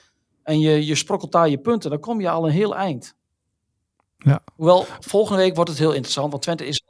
en 0.44 0.60
je, 0.60 0.86
je 0.86 0.96
sprokkelt 0.96 1.32
daar 1.32 1.50
je 1.50 1.58
punten, 1.58 1.90
dan 1.90 2.00
kom 2.00 2.22
je 2.22 2.30
al 2.30 2.46
een 2.46 2.52
heel 2.52 2.76
eind. 2.76 3.16
Ja. 4.18 4.44
Hoewel, 4.56 4.86
volgende 5.00 5.42
week 5.42 5.56
wordt 5.56 5.70
het 5.70 5.80
heel 5.80 5.92
interessant, 5.92 6.32
want 6.32 6.44
Twente 6.44 6.66
is 6.66 6.84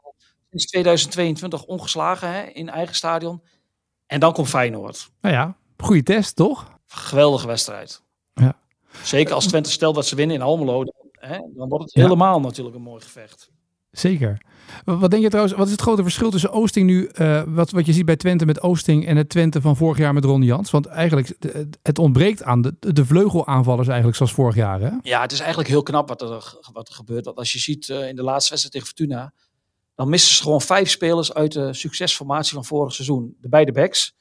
sinds 0.49 0.65
2022 0.65 1.63
ongeslagen 1.63 2.31
hè, 2.33 2.43
in 2.43 2.69
eigen 2.69 2.95
stadion. 2.95 3.43
En 4.05 4.19
dan 4.19 4.33
komt 4.33 4.49
Feyenoord. 4.49 5.11
Nou 5.21 5.35
ja, 5.35 5.57
goede 5.77 6.03
test, 6.03 6.35
toch? 6.35 6.77
Geweldige 6.87 7.47
wedstrijd. 7.47 8.01
Ja. 8.33 8.57
Zeker 9.03 9.33
als 9.33 9.47
Twente 9.47 9.71
stelt 9.71 9.95
dat 9.95 10.05
ze 10.05 10.15
winnen 10.15 10.35
in 10.35 10.41
Almelo, 10.41 10.83
dan, 10.83 10.95
hè, 11.11 11.37
dan 11.53 11.69
wordt 11.69 11.83
het 11.83 11.93
helemaal 11.93 12.39
natuurlijk 12.39 12.75
een 12.75 12.81
mooi 12.81 13.01
gevecht. 13.01 13.51
Zeker. 13.93 14.37
Wat 14.85 15.11
denk 15.11 15.23
je 15.23 15.29
trouwens, 15.29 15.55
wat 15.55 15.65
is 15.65 15.71
het 15.71 15.81
grote 15.81 16.01
verschil 16.01 16.31
tussen 16.31 16.51
Oosting 16.51 16.85
nu, 16.85 17.09
uh, 17.13 17.43
wat, 17.47 17.71
wat 17.71 17.85
je 17.85 17.93
ziet 17.93 18.05
bij 18.05 18.15
Twente 18.15 18.45
met 18.45 18.61
Oosting 18.61 19.05
en 19.05 19.17
het 19.17 19.29
Twente 19.29 19.61
van 19.61 19.75
vorig 19.75 19.97
jaar 19.97 20.13
met 20.13 20.25
Ronnie 20.25 20.49
Jans? 20.49 20.71
Want 20.71 20.85
eigenlijk, 20.85 21.35
het 21.81 21.99
ontbreekt 21.99 22.43
aan 22.43 22.61
de, 22.61 22.75
de 22.79 23.05
vleugelaanvallers 23.05 23.87
eigenlijk 23.87 24.17
zoals 24.17 24.33
vorig 24.33 24.55
jaar, 24.55 24.79
hè? 24.79 24.89
Ja, 25.01 25.21
het 25.21 25.31
is 25.31 25.39
eigenlijk 25.39 25.69
heel 25.69 25.83
knap 25.83 26.07
wat 26.07 26.21
er, 26.21 26.57
wat 26.73 26.87
er 26.87 26.95
gebeurt. 26.95 27.25
Want 27.25 27.37
als 27.37 27.53
je 27.53 27.59
ziet 27.59 27.87
uh, 27.87 28.07
in 28.07 28.15
de 28.15 28.23
laatste 28.23 28.49
wedstrijd 28.49 28.71
tegen 28.71 28.87
Fortuna, 28.87 29.33
dan 29.95 30.09
missen 30.09 30.35
ze 30.35 30.43
gewoon 30.43 30.61
vijf 30.61 30.89
spelers 30.89 31.33
uit 31.33 31.51
de 31.51 31.73
succesformatie 31.73 32.53
van 32.53 32.65
vorig 32.65 32.93
seizoen. 32.93 33.35
De 33.41 33.49
beide 33.49 33.71
backs, 33.71 34.15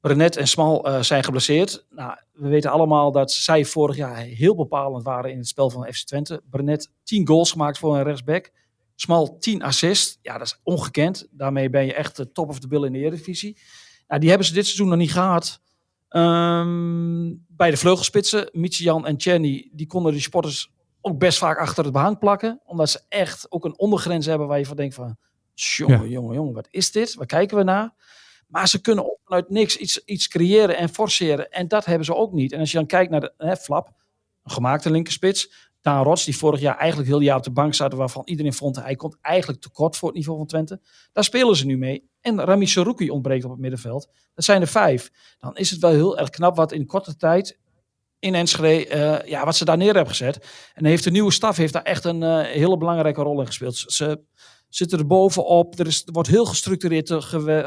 Brenet 0.00 0.36
en 0.36 0.48
Smal 0.48 0.88
uh, 0.88 1.02
zijn 1.02 1.24
geblesseerd. 1.24 1.86
Nou, 1.90 2.14
we 2.32 2.48
weten 2.48 2.70
allemaal 2.70 3.12
dat 3.12 3.32
zij 3.32 3.64
vorig 3.64 3.96
jaar 3.96 4.16
heel 4.16 4.54
bepalend 4.54 5.04
waren 5.04 5.30
in 5.30 5.38
het 5.38 5.48
spel 5.48 5.70
van 5.70 5.92
FC 5.92 6.06
Twente. 6.06 6.42
Brenet 6.50 6.90
10 7.02 7.26
goals 7.26 7.50
gemaakt 7.50 7.78
voor 7.78 7.96
een 7.96 8.02
rechtsback. 8.02 8.50
Smal 9.00 9.38
10 9.38 9.62
assists. 9.62 10.18
Ja, 10.22 10.38
dat 10.38 10.46
is 10.46 10.60
ongekend. 10.62 11.26
Daarmee 11.30 11.70
ben 11.70 11.86
je 11.86 11.94
echt 11.94 12.16
de 12.16 12.32
top 12.32 12.48
of 12.48 12.58
the 12.58 12.68
bill 12.68 12.84
in 12.84 12.92
de 12.92 12.98
Eredivisie. 12.98 13.58
Nou, 14.08 14.20
die 14.20 14.28
hebben 14.28 14.46
ze 14.46 14.54
dit 14.54 14.64
seizoen 14.64 14.88
nog 14.88 14.98
niet 14.98 15.12
gehad. 15.12 15.60
Um, 16.08 17.44
bij 17.48 17.70
de 17.70 17.76
vleugelspitsen, 17.76 18.48
Michian 18.52 19.06
en 19.06 19.20
Chenny, 19.20 19.68
die 19.72 19.86
konden 19.86 20.12
die 20.12 20.20
sporters 20.20 20.72
ook 21.00 21.18
best 21.18 21.38
vaak 21.38 21.58
achter 21.58 21.84
het 21.84 21.92
behang 21.92 22.18
plakken. 22.18 22.60
Omdat 22.64 22.90
ze 22.90 23.00
echt 23.08 23.46
ook 23.48 23.64
een 23.64 23.78
ondergrens 23.78 24.26
hebben 24.26 24.46
waar 24.46 24.58
je 24.58 24.66
van 24.66 24.76
denkt 24.76 24.94
van... 24.94 25.16
Jongen, 25.54 26.02
ja. 26.02 26.06
jongen, 26.06 26.34
jongen, 26.34 26.54
wat 26.54 26.68
is 26.70 26.92
dit? 26.92 27.14
Waar 27.14 27.26
kijken 27.26 27.56
we 27.56 27.62
naar? 27.62 27.94
Maar 28.46 28.68
ze 28.68 28.80
kunnen 28.80 29.04
ook 29.04 29.18
vanuit 29.24 29.50
niks 29.50 29.76
iets, 29.76 30.04
iets 30.04 30.28
creëren 30.28 30.76
en 30.76 30.88
forceren. 30.88 31.50
En 31.50 31.68
dat 31.68 31.84
hebben 31.84 32.04
ze 32.04 32.14
ook 32.14 32.32
niet. 32.32 32.52
En 32.52 32.60
als 32.60 32.70
je 32.70 32.76
dan 32.76 32.86
kijkt 32.86 33.10
naar 33.10 33.20
de 33.20 33.32
hè, 33.36 33.56
Flap, 33.56 33.86
een 34.44 34.50
gemaakte 34.50 34.90
linkerspits. 34.90 35.69
Daan 35.80 36.04
Rots, 36.04 36.24
die 36.24 36.36
vorig 36.36 36.60
jaar 36.60 36.76
eigenlijk 36.76 37.08
heel 37.08 37.20
jaar 37.20 37.36
op 37.36 37.42
de 37.42 37.50
bank 37.50 37.74
zat, 37.74 37.92
waarvan 37.92 38.22
iedereen 38.24 38.52
vond 38.52 38.76
hij 38.76 38.96
komt 38.96 39.16
eigenlijk 39.20 39.60
tekort 39.60 39.96
voor 39.96 40.08
het 40.08 40.16
niveau 40.16 40.38
van 40.38 40.46
Twente. 40.46 40.80
Daar 41.12 41.24
spelen 41.24 41.56
ze 41.56 41.66
nu 41.66 41.78
mee. 41.78 42.08
En 42.20 42.44
Rami 42.44 42.66
Saruki 42.66 43.10
ontbreekt 43.10 43.44
op 43.44 43.50
het 43.50 43.60
middenveld. 43.60 44.08
Dat 44.34 44.44
zijn 44.44 44.60
er 44.60 44.66
vijf. 44.66 45.10
Dan 45.38 45.56
is 45.56 45.70
het 45.70 45.80
wel 45.80 45.90
heel 45.90 46.18
erg 46.18 46.30
knap 46.30 46.56
wat 46.56 46.72
in 46.72 46.86
korte 46.86 47.16
tijd 47.16 47.58
in 48.18 48.34
Enschede, 48.34 48.94
uh, 48.94 49.28
ja, 49.28 49.44
wat 49.44 49.56
ze 49.56 49.64
daar 49.64 49.76
neer 49.76 49.94
hebben 49.94 50.08
gezet. 50.08 50.46
En 50.74 50.84
heeft 50.84 51.04
de 51.04 51.10
nieuwe 51.10 51.32
staf 51.32 51.56
heeft 51.56 51.72
daar 51.72 51.82
echt 51.82 52.04
een 52.04 52.22
uh, 52.22 52.40
hele 52.40 52.76
belangrijke 52.76 53.22
rol 53.22 53.40
in 53.40 53.46
gespeeld. 53.46 53.76
Ze 53.76 54.22
zitten 54.68 54.98
er 54.98 55.06
bovenop. 55.06 55.78
Er, 55.78 55.86
is, 55.86 56.02
wordt 56.04 56.28
heel 56.28 56.44
gestructureerd 56.44 57.12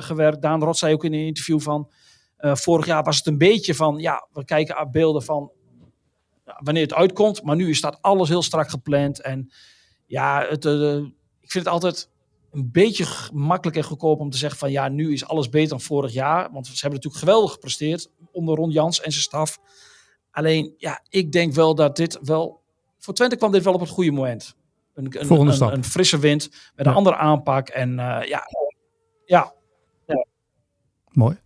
gewerkt. 0.03 0.41
Daan 0.41 0.63
Rot 0.63 0.77
zei 0.77 0.93
ook 0.93 1.03
in 1.03 1.13
een 1.13 1.25
interview 1.25 1.59
van... 1.59 1.91
Vorig 2.37 2.85
jaar 2.85 3.03
was 3.03 3.17
het 3.17 3.25
een 3.25 3.37
beetje 3.37 3.75
van... 3.75 3.97
Ja, 3.97 4.27
we 4.31 4.45
kijken 4.45 4.75
aan 4.77 4.91
beelden 4.91 5.23
van 5.23 5.51
wanneer 6.43 6.83
het 6.83 6.93
uitkomt. 6.93 7.43
Maar 7.43 7.55
nu 7.55 7.75
staat 7.75 8.01
alles 8.01 8.29
heel 8.29 8.41
strak 8.41 8.69
gepland. 8.69 9.21
En 9.21 9.51
ja, 10.05 10.45
het, 10.49 10.65
uh, 10.65 10.95
ik 11.39 11.51
vind 11.51 11.65
het 11.65 11.73
altijd 11.73 12.09
een 12.51 12.71
beetje 12.71 13.05
makkelijk 13.33 13.77
en 13.77 13.83
goedkoop 13.83 14.19
om 14.19 14.29
te 14.29 14.37
zeggen 14.37 14.59
van... 14.59 14.71
Ja, 14.71 14.87
nu 14.87 15.13
is 15.13 15.25
alles 15.25 15.49
beter 15.49 15.69
dan 15.69 15.81
vorig 15.81 16.13
jaar. 16.13 16.51
Want 16.51 16.65
ze 16.67 16.71
hebben 16.71 16.93
natuurlijk 16.93 17.23
geweldig 17.23 17.51
gepresteerd 17.51 18.09
onder 18.31 18.55
Ron 18.55 18.71
Jans 18.71 19.01
en 19.01 19.11
zijn 19.11 19.23
staf. 19.23 19.59
Alleen, 20.31 20.73
ja, 20.77 21.03
ik 21.09 21.31
denk 21.31 21.53
wel 21.53 21.75
dat 21.75 21.95
dit 21.95 22.19
wel... 22.21 22.61
Voor 22.97 23.13
Twente 23.13 23.35
kwam 23.35 23.51
dit 23.51 23.63
wel 23.63 23.73
op 23.73 23.79
het 23.79 23.89
goede 23.89 24.11
moment. 24.11 24.55
Een, 24.93 25.05
een, 25.19 25.25
Volgende 25.25 25.51
een, 25.51 25.57
stap. 25.57 25.71
een 25.71 25.83
frisse 25.83 26.19
wind 26.19 26.49
met 26.75 26.85
een 26.85 26.93
andere 26.93 27.15
aanpak. 27.15 27.69
En 27.69 27.89
uh, 27.89 27.95
ja, 27.95 28.23
ja. 28.25 28.43
ja. 29.25 29.53
Mooi. 31.13 31.37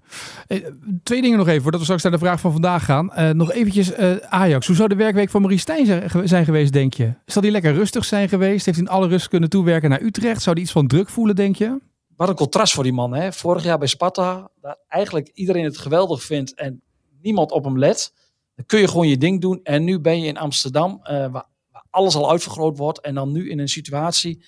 Eh, 0.48 0.66
twee 1.04 1.22
dingen 1.22 1.38
nog 1.38 1.48
even, 1.48 1.62
voordat 1.62 1.80
we 1.80 1.86
straks 1.86 2.04
naar 2.04 2.12
de 2.12 2.18
vraag 2.18 2.40
van 2.40 2.52
vandaag 2.52 2.86
gaan. 2.86 3.12
Uh, 3.18 3.30
nog 3.30 3.52
eventjes 3.52 3.98
uh, 3.98 4.16
Ajax. 4.16 4.68
Hoe 4.68 4.76
zou 4.76 4.90
de 4.90 4.96
werkweek 4.96 5.30
van 5.30 5.42
Maurice 5.42 5.62
Stijn 5.62 6.10
zijn 6.28 6.46
geweest, 6.46 6.74
denk 6.74 6.94
je? 6.94 7.14
Zal 7.26 7.42
die 7.42 7.52
lekker 7.52 7.74
rustig 7.74 8.06
zijn 8.06 8.30
geweest? 8.30 8.66
Heeft 8.66 8.78
hij 8.78 8.88
in 8.88 8.94
alle 8.94 9.08
rust 9.08 9.28
kunnen 9.28 9.50
toewerken 9.50 9.90
naar 9.90 10.02
Utrecht? 10.02 10.42
Zou 10.42 10.56
hij 10.56 10.64
iets 10.64 10.74
van 10.74 10.88
druk 10.88 11.10
voelen, 11.10 11.36
denk 11.36 11.56
je? 11.56 11.80
Wat 12.16 12.30
een 12.30 12.36
contrast 12.36 12.74
voor 12.74 12.84
die 12.84 12.94
man. 12.94 13.14
Hè? 13.14 13.34
Vorig 13.34 13.64
jaar 13.64 13.78
bij 13.78 13.88
Sparta, 13.88 14.50
dat 14.62 14.80
eigenlijk 14.88 15.30
iedereen 15.34 15.64
het 15.64 15.78
geweldig 15.78 16.24
vindt 16.24 16.54
en 16.54 16.82
niemand 17.22 17.52
op 17.52 17.64
hem 17.64 17.80
let. 17.80 18.14
Dan 18.56 18.66
kun 18.66 18.80
je 18.80 18.88
gewoon 18.88 19.08
je 19.08 19.18
ding 19.18 19.42
doen. 19.42 19.60
En 19.64 19.84
nu 19.84 20.00
ben 20.00 20.22
je 20.22 20.28
in 20.28 20.38
Amsterdam, 20.38 21.00
waar 21.04 21.46
alles 21.90 22.16
al 22.16 22.30
uitvergroot 22.32 22.78
wordt. 22.78 23.02
En 23.02 23.16
dan 23.16 23.32
nu 23.32 23.50
in 23.50 23.60
een 23.60 23.70
situatie 23.70 24.44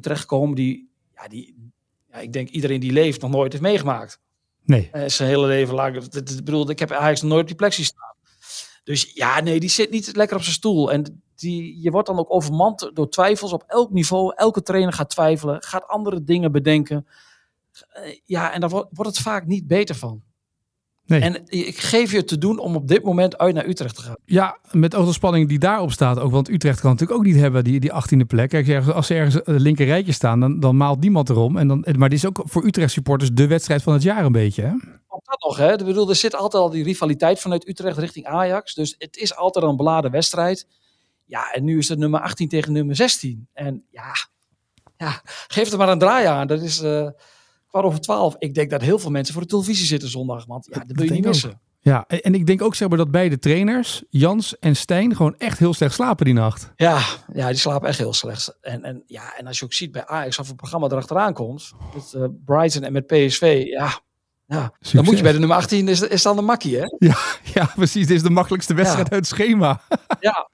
terechtkomen 0.00 0.54
die, 0.54 0.90
ja, 1.14 1.28
die 1.28 1.72
ja, 2.10 2.18
ik 2.18 2.32
denk 2.32 2.48
iedereen 2.48 2.80
die 2.80 2.92
leeft 2.92 3.20
nog 3.20 3.30
nooit 3.30 3.52
heeft 3.52 3.64
meegemaakt. 3.64 4.20
Nee. 4.66 4.90
Uh, 4.92 5.02
zijn 5.06 5.28
hele 5.28 5.46
leven 5.46 5.74
lang. 5.74 5.96
Ik 5.96 6.44
bedoel, 6.44 6.70
ik 6.70 6.78
heb 6.78 6.90
eigenlijk 6.90 7.22
nooit 7.22 7.40
op 7.40 7.46
die 7.46 7.56
plek 7.56 7.72
staan. 7.72 8.14
Dus 8.84 9.10
ja, 9.14 9.40
nee, 9.40 9.60
die 9.60 9.68
zit 9.68 9.90
niet 9.90 10.16
lekker 10.16 10.36
op 10.36 10.42
zijn 10.42 10.54
stoel. 10.54 10.92
En 10.92 11.22
die, 11.34 11.82
je 11.82 11.90
wordt 11.90 12.06
dan 12.06 12.18
ook 12.18 12.32
overmand 12.32 12.90
door 12.94 13.08
twijfels 13.08 13.52
op 13.52 13.64
elk 13.66 13.90
niveau. 13.90 14.32
Elke 14.36 14.62
trainer 14.62 14.92
gaat 14.92 15.10
twijfelen, 15.10 15.62
gaat 15.62 15.86
andere 15.86 16.24
dingen 16.24 16.52
bedenken. 16.52 17.06
Uh, 17.96 18.16
ja, 18.24 18.52
en 18.52 18.60
daar 18.60 18.70
wordt 18.70 19.06
het 19.06 19.18
vaak 19.18 19.46
niet 19.46 19.66
beter 19.66 19.94
van. 19.94 20.22
Nee. 21.06 21.20
En 21.20 21.42
ik 21.46 21.78
geef 21.78 22.12
je 22.12 22.24
te 22.24 22.38
doen 22.38 22.58
om 22.58 22.74
op 22.74 22.88
dit 22.88 23.04
moment 23.04 23.38
uit 23.38 23.54
naar 23.54 23.66
Utrecht 23.66 23.94
te 23.94 24.02
gaan. 24.02 24.16
Ja, 24.24 24.58
met 24.70 24.94
ook 24.94 25.06
de 25.06 25.12
spanning 25.12 25.48
die 25.48 25.58
daarop 25.58 25.92
staat 25.92 26.18
ook. 26.18 26.30
Want 26.30 26.48
Utrecht 26.48 26.80
kan 26.80 26.90
natuurlijk 26.90 27.18
ook 27.18 27.24
niet 27.24 27.36
hebben 27.36 27.64
die, 27.64 27.80
die 27.80 27.92
18e 27.92 28.26
plek. 28.26 28.48
Kijk, 28.48 28.88
als 28.88 29.06
ze 29.06 29.14
ergens 29.14 29.40
een 29.44 29.60
linker 29.60 29.86
rijtje 29.86 30.12
staan, 30.12 30.40
dan, 30.40 30.60
dan 30.60 30.76
maalt 30.76 31.00
niemand 31.00 31.30
erom. 31.30 31.56
En 31.56 31.68
dan, 31.68 31.84
maar 31.96 32.08
dit 32.08 32.18
is 32.18 32.26
ook 32.26 32.42
voor 32.44 32.64
Utrecht 32.64 32.92
supporters 32.92 33.30
de 33.32 33.46
wedstrijd 33.46 33.82
van 33.82 33.92
het 33.92 34.02
jaar 34.02 34.24
een 34.24 34.32
beetje. 34.32 34.62
Hè? 34.62 34.72
Dat 35.08 35.40
nog, 35.40 35.56
hè? 35.56 35.72
Ik 35.72 35.84
bedoel, 35.84 36.08
er 36.08 36.16
zit 36.16 36.34
altijd 36.34 36.62
al 36.62 36.70
die 36.70 36.84
rivaliteit 36.84 37.40
vanuit 37.40 37.68
Utrecht 37.68 37.98
richting 37.98 38.26
Ajax. 38.26 38.74
Dus 38.74 38.94
het 38.98 39.16
is 39.16 39.36
altijd 39.36 39.64
een 39.64 39.76
beladen 39.76 40.10
wedstrijd. 40.10 40.66
Ja, 41.24 41.52
en 41.52 41.64
nu 41.64 41.78
is 41.78 41.88
het 41.88 41.98
nummer 41.98 42.20
18 42.20 42.48
tegen 42.48 42.72
nummer 42.72 42.96
16. 42.96 43.48
En 43.52 43.84
ja, 43.90 44.12
ja 44.96 45.20
geef 45.46 45.72
er 45.72 45.78
maar 45.78 45.88
een 45.88 45.98
draai 45.98 46.26
aan. 46.26 46.46
Dat 46.46 46.62
is... 46.62 46.82
Uh, 46.82 47.08
kwart 47.76 47.92
over 47.92 48.00
twaalf. 48.00 48.34
Ik 48.38 48.54
denk 48.54 48.70
dat 48.70 48.80
heel 48.80 48.98
veel 48.98 49.10
mensen 49.10 49.34
voor 49.34 49.42
de 49.42 49.48
televisie 49.48 49.86
zitten 49.86 50.08
zondag. 50.08 50.46
Want 50.46 50.68
ja, 50.70 50.78
dat 50.78 50.96
wil 50.96 51.04
je 51.04 51.12
niet 51.12 51.24
missen. 51.24 51.50
Ook. 51.50 51.56
Ja, 51.80 52.06
en 52.06 52.34
ik 52.34 52.46
denk 52.46 52.62
ook 52.62 52.74
zeg 52.74 52.88
maar 52.88 52.98
dat 52.98 53.10
beide 53.10 53.38
trainers, 53.38 54.04
Jans 54.10 54.58
en 54.58 54.76
Stijn, 54.76 55.16
gewoon 55.16 55.34
echt 55.38 55.58
heel 55.58 55.74
slecht 55.74 55.94
slapen 55.94 56.24
die 56.24 56.34
nacht. 56.34 56.72
Ja, 56.76 57.00
ja 57.32 57.48
die 57.48 57.56
slapen 57.56 57.88
echt 57.88 57.98
heel 57.98 58.12
slecht. 58.12 58.58
En, 58.60 58.84
en, 58.84 59.02
ja, 59.06 59.36
en 59.36 59.46
als 59.46 59.58
je 59.58 59.64
ook 59.64 59.72
ziet 59.72 59.92
bij 59.92 60.06
Ajax 60.06 60.38
of 60.38 60.46
het 60.46 60.56
programma 60.56 60.86
erachteraan 60.86 61.32
komt, 61.32 61.72
met 61.94 62.12
uh, 62.16 62.24
Brighton 62.44 62.82
en 62.82 62.92
met 62.92 63.06
PSV, 63.06 63.62
ja, 63.66 64.00
ja, 64.46 64.72
dan 64.92 65.04
moet 65.04 65.16
je 65.16 65.22
bij 65.22 65.32
de 65.32 65.38
nummer 65.38 65.56
18, 65.56 65.88
is, 65.88 66.00
is 66.00 66.22
dan 66.22 66.36
de 66.36 66.42
makkie, 66.42 66.76
hè? 66.76 66.84
Ja, 66.98 67.16
ja 67.54 67.72
precies. 67.74 68.06
Dit 68.06 68.16
is 68.16 68.22
de 68.22 68.30
makkelijkste 68.30 68.74
wedstrijd 68.74 69.08
ja. 69.08 69.12
uit 69.12 69.28
het 69.28 69.38
schema. 69.38 69.80
ja, 70.20 70.50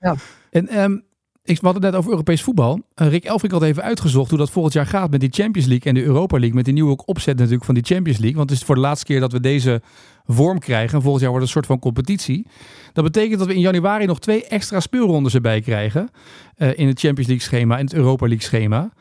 Ja. 0.00 0.16
En 0.50 0.68
ehm, 0.68 0.98
ik, 1.44 1.58
hadden 1.60 1.82
het 1.82 1.90
net 1.90 2.00
over 2.00 2.10
Europees 2.10 2.42
voetbal. 2.42 2.80
Uh, 2.96 3.08
Rick 3.08 3.24
Elfrink 3.24 3.52
had 3.52 3.62
even 3.62 3.82
uitgezocht 3.82 4.30
hoe 4.30 4.38
dat 4.38 4.50
volgend 4.50 4.74
jaar 4.74 4.86
gaat 4.86 5.10
met 5.10 5.20
die 5.20 5.28
Champions 5.32 5.68
League 5.68 5.92
en 5.92 5.94
de 5.94 6.02
Europa 6.02 6.36
League. 6.36 6.54
Met 6.54 6.64
die 6.64 6.74
nieuwe 6.74 7.04
opzet 7.04 7.36
natuurlijk 7.36 7.64
van 7.64 7.74
die 7.74 7.84
Champions 7.84 8.18
League. 8.18 8.36
Want 8.36 8.50
het 8.50 8.58
is 8.58 8.64
voor 8.64 8.74
de 8.74 8.80
laatste 8.80 9.06
keer 9.06 9.20
dat 9.20 9.32
we 9.32 9.40
deze 9.40 9.82
vorm 10.26 10.58
krijgen. 10.58 10.94
En 10.94 11.02
volgend 11.02 11.22
jaar 11.22 11.30
wordt 11.30 11.46
het 11.46 11.56
een 11.56 11.62
soort 11.62 11.66
van 11.66 11.78
competitie. 11.78 12.46
Dat 12.92 13.04
betekent 13.04 13.38
dat 13.38 13.48
we 13.48 13.54
in 13.54 13.60
januari 13.60 14.06
nog 14.06 14.20
twee 14.20 14.46
extra 14.46 14.80
speelrondes 14.80 15.34
erbij 15.34 15.60
krijgen. 15.60 16.10
Uh, 16.56 16.78
in 16.78 16.86
het 16.86 17.00
Champions 17.00 17.28
League 17.28 17.46
schema 17.46 17.78
en 17.78 17.84
het 17.84 17.94
Europa 17.94 18.26
League 18.26 18.44
schema. 18.44 18.92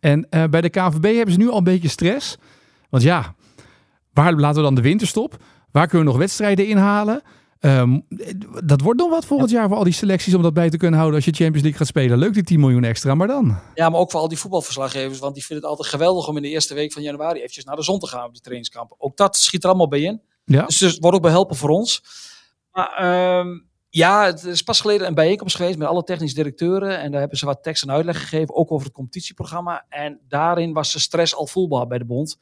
En 0.00 0.26
uh, 0.30 0.44
bij 0.44 0.60
de 0.60 0.68
KVB 0.68 1.14
hebben 1.14 1.32
ze 1.32 1.38
nu 1.38 1.50
al 1.50 1.58
een 1.58 1.64
beetje 1.64 1.88
stress. 1.88 2.36
Want 2.90 3.02
ja, 3.02 3.34
waar 4.12 4.32
laten 4.32 4.56
we 4.56 4.62
dan 4.62 4.74
de 4.74 4.80
winterstop? 4.80 5.36
Waar 5.70 5.86
kunnen 5.86 6.06
we 6.06 6.12
nog 6.12 6.20
wedstrijden 6.20 6.66
inhalen? 6.66 7.22
Um, 7.64 8.06
dat 8.64 8.80
wordt 8.80 9.00
nog 9.00 9.10
wat 9.10 9.24
volgend 9.24 9.50
jaar 9.50 9.68
voor 9.68 9.76
al 9.76 9.84
die 9.84 9.92
selecties 9.92 10.34
om 10.34 10.42
dat 10.42 10.54
bij 10.54 10.70
te 10.70 10.76
kunnen 10.76 10.98
houden 10.98 11.16
als 11.16 11.24
je 11.24 11.32
Champions 11.32 11.62
League 11.62 11.78
gaat 11.78 11.86
spelen. 11.86 12.18
Leuk 12.18 12.34
die 12.34 12.42
10 12.42 12.60
miljoen 12.60 12.84
extra, 12.84 13.14
maar 13.14 13.26
dan. 13.26 13.58
Ja, 13.74 13.88
maar 13.88 14.00
ook 14.00 14.10
voor 14.10 14.20
al 14.20 14.28
die 14.28 14.38
voetbalverslaggevers, 14.38 15.18
want 15.18 15.34
die 15.34 15.44
vinden 15.44 15.64
het 15.64 15.76
altijd 15.76 15.94
geweldig 15.94 16.28
om 16.28 16.36
in 16.36 16.42
de 16.42 16.48
eerste 16.48 16.74
week 16.74 16.92
van 16.92 17.02
januari 17.02 17.38
eventjes 17.38 17.64
naar 17.64 17.76
de 17.76 17.82
zon 17.82 17.98
te 17.98 18.06
gaan 18.06 18.24
op 18.24 18.32
die 18.32 18.40
trainingskampen. 18.40 18.96
Ook 19.00 19.16
dat 19.16 19.36
schiet 19.36 19.62
er 19.62 19.68
allemaal 19.68 19.88
bij 19.88 20.00
in. 20.00 20.20
Ja. 20.44 20.66
Dus 20.66 20.80
het 20.80 20.98
wordt 21.00 21.16
ook 21.16 21.22
behelpen 21.22 21.56
voor 21.56 21.68
ons. 21.68 22.02
Maar 22.72 23.38
um, 23.38 23.66
ja, 23.88 24.24
het 24.24 24.44
is 24.44 24.62
pas 24.62 24.80
geleden 24.80 25.06
een 25.06 25.14
bijeenkomst 25.14 25.56
geweest 25.56 25.78
met 25.78 25.88
alle 25.88 26.04
technische 26.04 26.36
directeuren. 26.36 26.98
En 27.00 27.10
daar 27.10 27.20
hebben 27.20 27.38
ze 27.38 27.46
wat 27.46 27.62
tekst 27.62 27.82
en 27.82 27.90
uitleg 27.90 28.20
gegeven, 28.20 28.54
ook 28.54 28.72
over 28.72 28.86
het 28.86 28.94
competitieprogramma. 28.94 29.84
En 29.88 30.20
daarin 30.28 30.72
was 30.72 30.92
de 30.92 30.98
stress 30.98 31.34
al 31.34 31.46
voelbaar 31.46 31.86
bij 31.86 31.98
de 31.98 32.04
bond. 32.04 32.38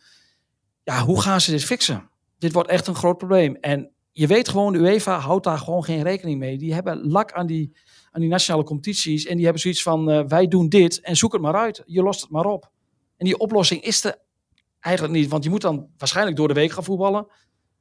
Ja, 0.82 1.04
hoe 1.04 1.22
gaan 1.22 1.40
ze 1.40 1.50
dit 1.50 1.64
fixen? 1.64 2.10
Dit 2.38 2.52
wordt 2.52 2.68
echt 2.68 2.86
een 2.86 2.94
groot 2.94 3.18
probleem. 3.18 3.56
En 3.56 3.90
je 4.12 4.26
weet 4.26 4.48
gewoon, 4.48 4.72
de 4.72 4.78
UEFA 4.78 5.18
houdt 5.18 5.44
daar 5.44 5.58
gewoon 5.58 5.84
geen 5.84 6.02
rekening 6.02 6.38
mee. 6.38 6.58
Die 6.58 6.74
hebben 6.74 7.10
lak 7.10 7.32
aan 7.32 7.46
die, 7.46 7.76
aan 8.10 8.20
die 8.20 8.30
nationale 8.30 8.64
competities. 8.64 9.26
En 9.26 9.34
die 9.34 9.44
hebben 9.44 9.62
zoiets 9.62 9.82
van, 9.82 10.10
uh, 10.10 10.24
wij 10.26 10.48
doen 10.48 10.68
dit 10.68 11.00
en 11.00 11.16
zoek 11.16 11.32
het 11.32 11.42
maar 11.42 11.54
uit. 11.56 11.82
Je 11.86 12.02
lost 12.02 12.20
het 12.20 12.30
maar 12.30 12.44
op. 12.44 12.70
En 13.16 13.24
die 13.26 13.38
oplossing 13.38 13.82
is 13.82 14.04
er 14.04 14.16
eigenlijk 14.80 15.14
niet. 15.14 15.28
Want 15.30 15.44
je 15.44 15.50
moet 15.50 15.60
dan 15.60 15.88
waarschijnlijk 15.98 16.36
door 16.36 16.48
de 16.48 16.54
week 16.54 16.72
gaan 16.72 16.84
voetballen. 16.84 17.26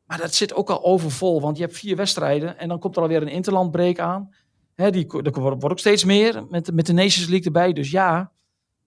Maar 0.06 0.18
dat 0.18 0.36
zit 0.36 0.54
ook 0.54 0.70
al 0.70 0.84
overvol. 0.84 1.42
Want 1.42 1.58
je 1.58 1.64
hebt 1.64 1.78
vier 1.78 1.96
wedstrijden 1.96 2.58
en 2.58 2.68
dan 2.68 2.80
komt 2.80 2.96
er 2.96 3.02
alweer 3.02 3.22
een 3.22 3.28
interlandbreek 3.28 4.00
aan. 4.00 4.36
Hè, 4.76 4.92
die, 4.92 5.08
er 5.24 5.40
wordt 5.40 5.64
ook 5.64 5.80
steeds 5.80 6.04
meer 6.04 6.46
met, 6.50 6.74
met 6.74 6.86
de 6.86 6.94
Nations 6.94 7.28
League 7.28 7.46
erbij. 7.46 7.74
Dus 7.74 7.92
ja, 7.92 8.32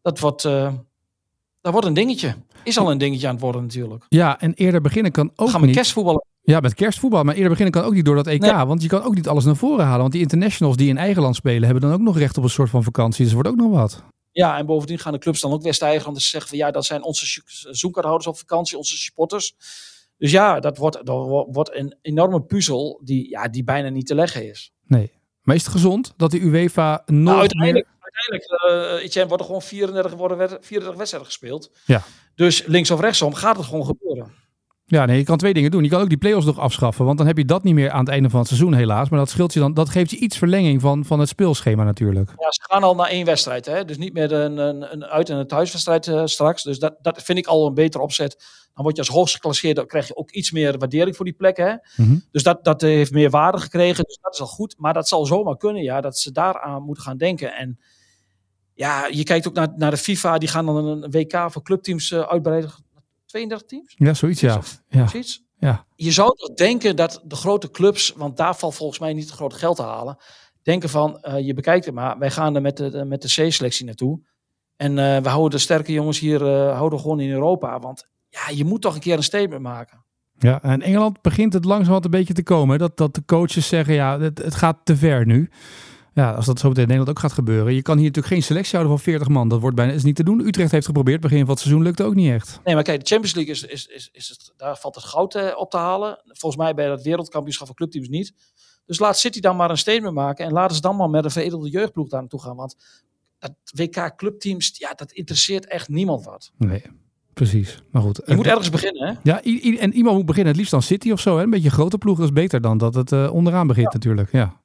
dat 0.02 0.18
wordt, 0.18 0.44
uh, 0.44 0.72
dat 1.60 1.72
wordt 1.72 1.86
een 1.86 1.94
dingetje. 1.94 2.34
Is 2.64 2.78
al 2.78 2.90
een 2.90 2.98
dingetje 2.98 3.26
aan 3.26 3.32
het 3.32 3.42
worden 3.42 3.62
natuurlijk. 3.62 4.06
Ja, 4.08 4.40
en 4.40 4.54
eerder 4.54 4.80
beginnen 4.80 5.12
kan 5.12 5.30
ook 5.36 5.48
Gaan 5.48 5.60
we 5.60 5.66
niet. 5.66 5.76
kerstvoetballen. 5.76 6.24
Ja, 6.42 6.60
met 6.60 6.74
kerstvoetbal. 6.74 7.22
Maar 7.22 7.34
eerder 7.34 7.50
beginnen 7.50 7.72
kan 7.74 7.84
ook 7.84 7.94
niet 7.94 8.04
door 8.04 8.16
dat 8.16 8.26
EK. 8.26 8.40
Nee. 8.40 8.64
Want 8.64 8.82
je 8.82 8.88
kan 8.88 9.02
ook 9.02 9.14
niet 9.14 9.28
alles 9.28 9.44
naar 9.44 9.56
voren 9.56 9.84
halen. 9.84 10.00
Want 10.00 10.12
die 10.12 10.20
internationals 10.20 10.76
die 10.76 10.88
in 10.88 10.98
eigen 10.98 11.22
land 11.22 11.36
spelen, 11.36 11.62
hebben 11.62 11.82
dan 11.82 11.92
ook 11.92 12.00
nog 12.00 12.18
recht 12.18 12.38
op 12.38 12.44
een 12.44 12.50
soort 12.50 12.70
van 12.70 12.82
vakantie. 12.82 13.22
Dus 13.22 13.28
er 13.28 13.34
wordt 13.34 13.48
ook 13.48 13.56
nog 13.56 13.70
wat. 13.70 14.04
Ja, 14.32 14.58
en 14.58 14.66
bovendien 14.66 14.98
gaan 14.98 15.12
de 15.12 15.18
clubs 15.18 15.40
dan 15.40 15.52
ook 15.52 15.62
ze 15.62 15.72
zeggen 15.72 16.48
van 16.48 16.58
ja, 16.58 16.70
dat 16.70 16.84
zijn 16.84 17.02
onze 17.02 17.42
zoekerhouders 17.70 18.26
op 18.26 18.38
vakantie, 18.38 18.78
onze 18.78 18.96
supporters. 18.96 19.54
Dus 20.18 20.30
ja, 20.30 20.60
dat 20.60 20.78
wordt, 20.78 21.06
dat 21.06 21.46
wordt 21.50 21.74
een 21.74 21.96
enorme 22.02 22.42
puzzel 22.42 23.00
die, 23.04 23.30
ja, 23.30 23.48
die 23.48 23.64
bijna 23.64 23.88
niet 23.88 24.06
te 24.06 24.14
leggen 24.14 24.48
is. 24.48 24.72
Nee. 24.86 25.12
Maar 25.42 25.54
is 25.54 25.62
het 25.62 25.72
gezond 25.72 26.14
dat 26.16 26.30
de 26.30 26.40
UEFA 26.40 27.02
nog 27.06 27.18
nou, 27.20 27.38
uiteindelijk, 27.38 27.86
meer... 27.86 28.10
uiteindelijk 28.12 28.98
uh, 28.98 29.04
Etienne, 29.04 29.28
wordt 29.28 29.42
er 29.42 29.48
gewoon 29.48 29.62
34, 29.62 30.14
worden 30.14 30.38
34 30.38 30.94
wedstrijden 30.94 31.30
gespeeld. 31.30 31.70
Ja. 31.86 32.02
Dus 32.34 32.66
links 32.66 32.90
of 32.90 33.00
rechtsom 33.00 33.34
gaat 33.34 33.56
het 33.56 33.66
gewoon 33.66 33.86
gebeuren. 33.86 34.32
Ja, 34.92 35.04
nee, 35.04 35.18
je 35.18 35.24
kan 35.24 35.38
twee 35.38 35.54
dingen 35.54 35.70
doen. 35.70 35.82
Je 35.82 35.88
kan 35.88 36.00
ook 36.00 36.08
die 36.08 36.18
play-offs 36.18 36.46
nog 36.46 36.58
afschaffen, 36.58 37.04
want 37.04 37.18
dan 37.18 37.26
heb 37.26 37.36
je 37.36 37.44
dat 37.44 37.62
niet 37.62 37.74
meer 37.74 37.90
aan 37.90 38.00
het 38.00 38.08
einde 38.08 38.30
van 38.30 38.38
het 38.38 38.48
seizoen 38.48 38.74
helaas. 38.74 39.08
Maar 39.08 39.18
dat 39.18 39.30
scheelt 39.30 39.52
je 39.52 39.60
dan, 39.60 39.74
dat 39.74 39.88
geeft 39.88 40.10
je 40.10 40.16
iets 40.16 40.38
verlenging 40.38 40.80
van, 40.80 41.04
van 41.04 41.20
het 41.20 41.28
speelschema 41.28 41.84
natuurlijk. 41.84 42.28
Ja, 42.28 42.50
ze 42.50 42.60
gaan 42.62 42.82
al 42.82 42.94
naar 42.94 43.08
één 43.08 43.24
wedstrijd, 43.24 43.66
hè? 43.66 43.84
dus 43.84 43.96
niet 43.96 44.12
meer 44.12 44.32
een, 44.32 44.56
een, 44.56 44.92
een 44.92 45.04
uit- 45.04 45.28
en 45.28 45.36
een 45.36 45.46
thuiswedstrijd 45.46 46.06
uh, 46.06 46.22
straks. 46.24 46.62
Dus 46.62 46.78
dat, 46.78 46.96
dat 47.00 47.22
vind 47.22 47.38
ik 47.38 47.46
al 47.46 47.66
een 47.66 47.74
beter 47.74 48.00
opzet. 48.00 48.36
Dan 48.74 48.84
word 48.84 48.96
je 48.96 49.02
als 49.02 49.10
hoogst 49.10 49.34
geclasseerd, 49.34 49.76
dan 49.76 49.86
krijg 49.86 50.06
je 50.06 50.16
ook 50.16 50.30
iets 50.30 50.50
meer 50.50 50.78
waardering 50.78 51.16
voor 51.16 51.24
die 51.24 51.34
plekken. 51.34 51.66
Hè? 51.66 51.72
Mm 51.72 52.08
-hmm. 52.08 52.24
Dus 52.30 52.42
dat, 52.42 52.64
dat 52.64 52.80
heeft 52.80 53.12
meer 53.12 53.30
waarde 53.30 53.58
gekregen, 53.58 54.04
dus 54.04 54.18
dat 54.20 54.34
is 54.34 54.40
al 54.40 54.46
goed. 54.46 54.74
Maar 54.78 54.92
dat 54.92 55.08
zal 55.08 55.26
zomaar 55.26 55.56
kunnen, 55.56 55.82
ja, 55.82 56.00
dat 56.00 56.18
ze 56.18 56.32
daaraan 56.32 56.82
moeten 56.82 57.04
gaan 57.04 57.16
denken. 57.16 57.54
En 57.54 57.78
ja, 58.74 59.06
je 59.06 59.24
kijkt 59.24 59.48
ook 59.48 59.54
naar, 59.54 59.72
naar 59.76 59.90
de 59.90 59.96
FIFA, 59.96 60.38
die 60.38 60.48
gaan 60.48 60.66
dan 60.66 60.86
een 60.86 61.10
WK 61.10 61.46
voor 61.50 61.62
clubteams 61.62 62.10
uh, 62.10 62.20
uitbreiden 62.20 62.70
32 63.32 63.68
teams? 63.68 63.94
Ja, 63.96 64.14
zoiets 64.14 64.40
ja. 64.40 64.60
ja. 64.88 65.06
Zoiets? 65.06 65.42
ja. 65.58 65.86
Je 65.94 66.12
zou 66.12 66.36
toch 66.36 66.54
denken 66.54 66.96
dat 66.96 67.22
de 67.24 67.36
grote 67.36 67.70
clubs, 67.70 68.12
want 68.16 68.36
daar 68.36 68.56
valt 68.56 68.74
volgens 68.74 68.98
mij 68.98 69.12
niet 69.12 69.24
het 69.24 69.34
grote 69.34 69.56
geld 69.56 69.76
te 69.76 69.82
halen, 69.82 70.16
denken 70.62 70.88
van, 70.88 71.18
uh, 71.22 71.46
je 71.46 71.54
bekijkt 71.54 71.84
het 71.84 71.94
maar, 71.94 72.18
wij 72.18 72.30
gaan 72.30 72.54
er 72.54 72.62
met 72.62 72.76
de, 72.76 73.04
met 73.04 73.22
de 73.22 73.28
C-selectie 73.28 73.84
naartoe. 73.84 74.20
En 74.76 74.90
uh, 74.90 75.16
we 75.18 75.28
houden 75.28 75.50
de 75.50 75.58
sterke 75.58 75.92
jongens 75.92 76.18
hier 76.18 76.42
uh, 76.42 76.76
houden 76.76 77.00
gewoon 77.00 77.20
in 77.20 77.30
Europa. 77.30 77.78
Want 77.78 78.08
ja, 78.28 78.54
je 78.54 78.64
moet 78.64 78.82
toch 78.82 78.94
een 78.94 79.00
keer 79.00 79.16
een 79.16 79.22
statement 79.22 79.62
maken. 79.62 80.04
Ja, 80.38 80.62
en 80.62 80.82
Engeland 80.82 81.20
begint 81.20 81.52
het 81.52 81.64
langzamerhand 81.64 82.04
een 82.04 82.10
beetje 82.10 82.34
te 82.34 82.42
komen. 82.42 82.78
Dat, 82.78 82.96
dat 82.96 83.14
de 83.14 83.24
coaches 83.24 83.68
zeggen, 83.68 83.94
ja, 83.94 84.20
het, 84.20 84.38
het 84.38 84.54
gaat 84.54 84.78
te 84.84 84.96
ver 84.96 85.26
nu. 85.26 85.50
Ja, 86.14 86.32
als 86.32 86.46
dat 86.46 86.58
zo 86.58 86.68
meteen 86.68 86.82
in 86.82 86.88
Nederland 86.88 87.16
ook 87.16 87.22
gaat 87.22 87.32
gebeuren. 87.32 87.74
Je 87.74 87.82
kan 87.82 87.96
hier 87.96 88.06
natuurlijk 88.06 88.34
geen 88.34 88.42
selectie 88.42 88.78
houden 88.78 88.98
van 88.98 89.04
40 89.04 89.28
man. 89.28 89.48
Dat 89.48 89.60
wordt 89.60 89.76
bijna 89.76 89.92
is 89.92 90.02
niet 90.02 90.16
te 90.16 90.24
doen. 90.24 90.40
Utrecht 90.40 90.70
heeft 90.70 90.86
geprobeerd. 90.86 91.20
Begin 91.20 91.38
van 91.38 91.48
het 91.48 91.58
seizoen 91.58 91.82
lukt 91.82 92.02
ook 92.02 92.14
niet 92.14 92.30
echt. 92.30 92.60
Nee, 92.64 92.74
maar 92.74 92.84
kijk, 92.84 93.00
de 93.00 93.06
Champions 93.06 93.34
League 93.34 93.54
is, 93.54 93.62
is, 93.62 93.86
is, 93.86 94.08
is 94.12 94.28
het, 94.28 94.52
daar 94.56 94.76
valt 94.76 94.94
het 94.94 95.04
goud 95.04 95.34
eh, 95.34 95.56
op 95.56 95.70
te 95.70 95.76
halen. 95.76 96.22
Volgens 96.26 96.62
mij 96.62 96.74
bij 96.74 96.90
het 96.90 97.02
wereldkampioenschap 97.02 97.66
van 97.66 97.76
clubteams 97.76 98.08
niet. 98.08 98.34
Dus 98.86 98.98
laat 98.98 99.18
City 99.18 99.40
dan 99.40 99.56
maar 99.56 99.70
een 99.70 99.78
statement 99.78 100.14
maken. 100.14 100.46
En 100.46 100.52
laten 100.52 100.76
ze 100.76 100.82
dan 100.82 100.96
maar 100.96 101.10
met 101.10 101.24
een 101.24 101.30
veredelde 101.30 101.70
jeugdploeg 101.70 102.08
daar 102.08 102.20
naartoe 102.20 102.42
gaan. 102.42 102.56
Want 102.56 102.76
dat 103.38 103.52
WK 103.74 104.16
clubteams, 104.16 104.70
ja, 104.74 104.92
dat 104.94 105.12
interesseert 105.12 105.66
echt 105.66 105.88
niemand 105.88 106.24
wat. 106.24 106.52
Nee. 106.56 106.82
Precies, 107.34 107.82
maar 107.90 108.02
goed. 108.02 108.22
Je 108.26 108.34
moet 108.34 108.46
ergens 108.46 108.70
beginnen, 108.70 109.06
hè? 109.06 109.14
Ja, 109.22 109.42
en 109.78 109.92
iemand 109.92 110.16
moet 110.16 110.26
beginnen. 110.26 110.50
Het 110.50 110.56
liefst 110.56 110.72
dan 110.72 110.82
City 110.82 111.10
of 111.10 111.20
zo. 111.20 111.36
Hè? 111.36 111.42
Een 111.42 111.50
beetje 111.50 111.68
een 111.68 111.74
grote 111.74 111.98
ploeg, 111.98 112.16
dat 112.16 112.26
is 112.26 112.32
beter 112.32 112.60
dan 112.60 112.78
dat 112.78 112.94
het 112.94 113.12
uh, 113.12 113.32
onderaan 113.32 113.66
begint 113.66 113.86
ja. 113.86 113.92
natuurlijk. 113.92 114.32
Ja. 114.32 114.60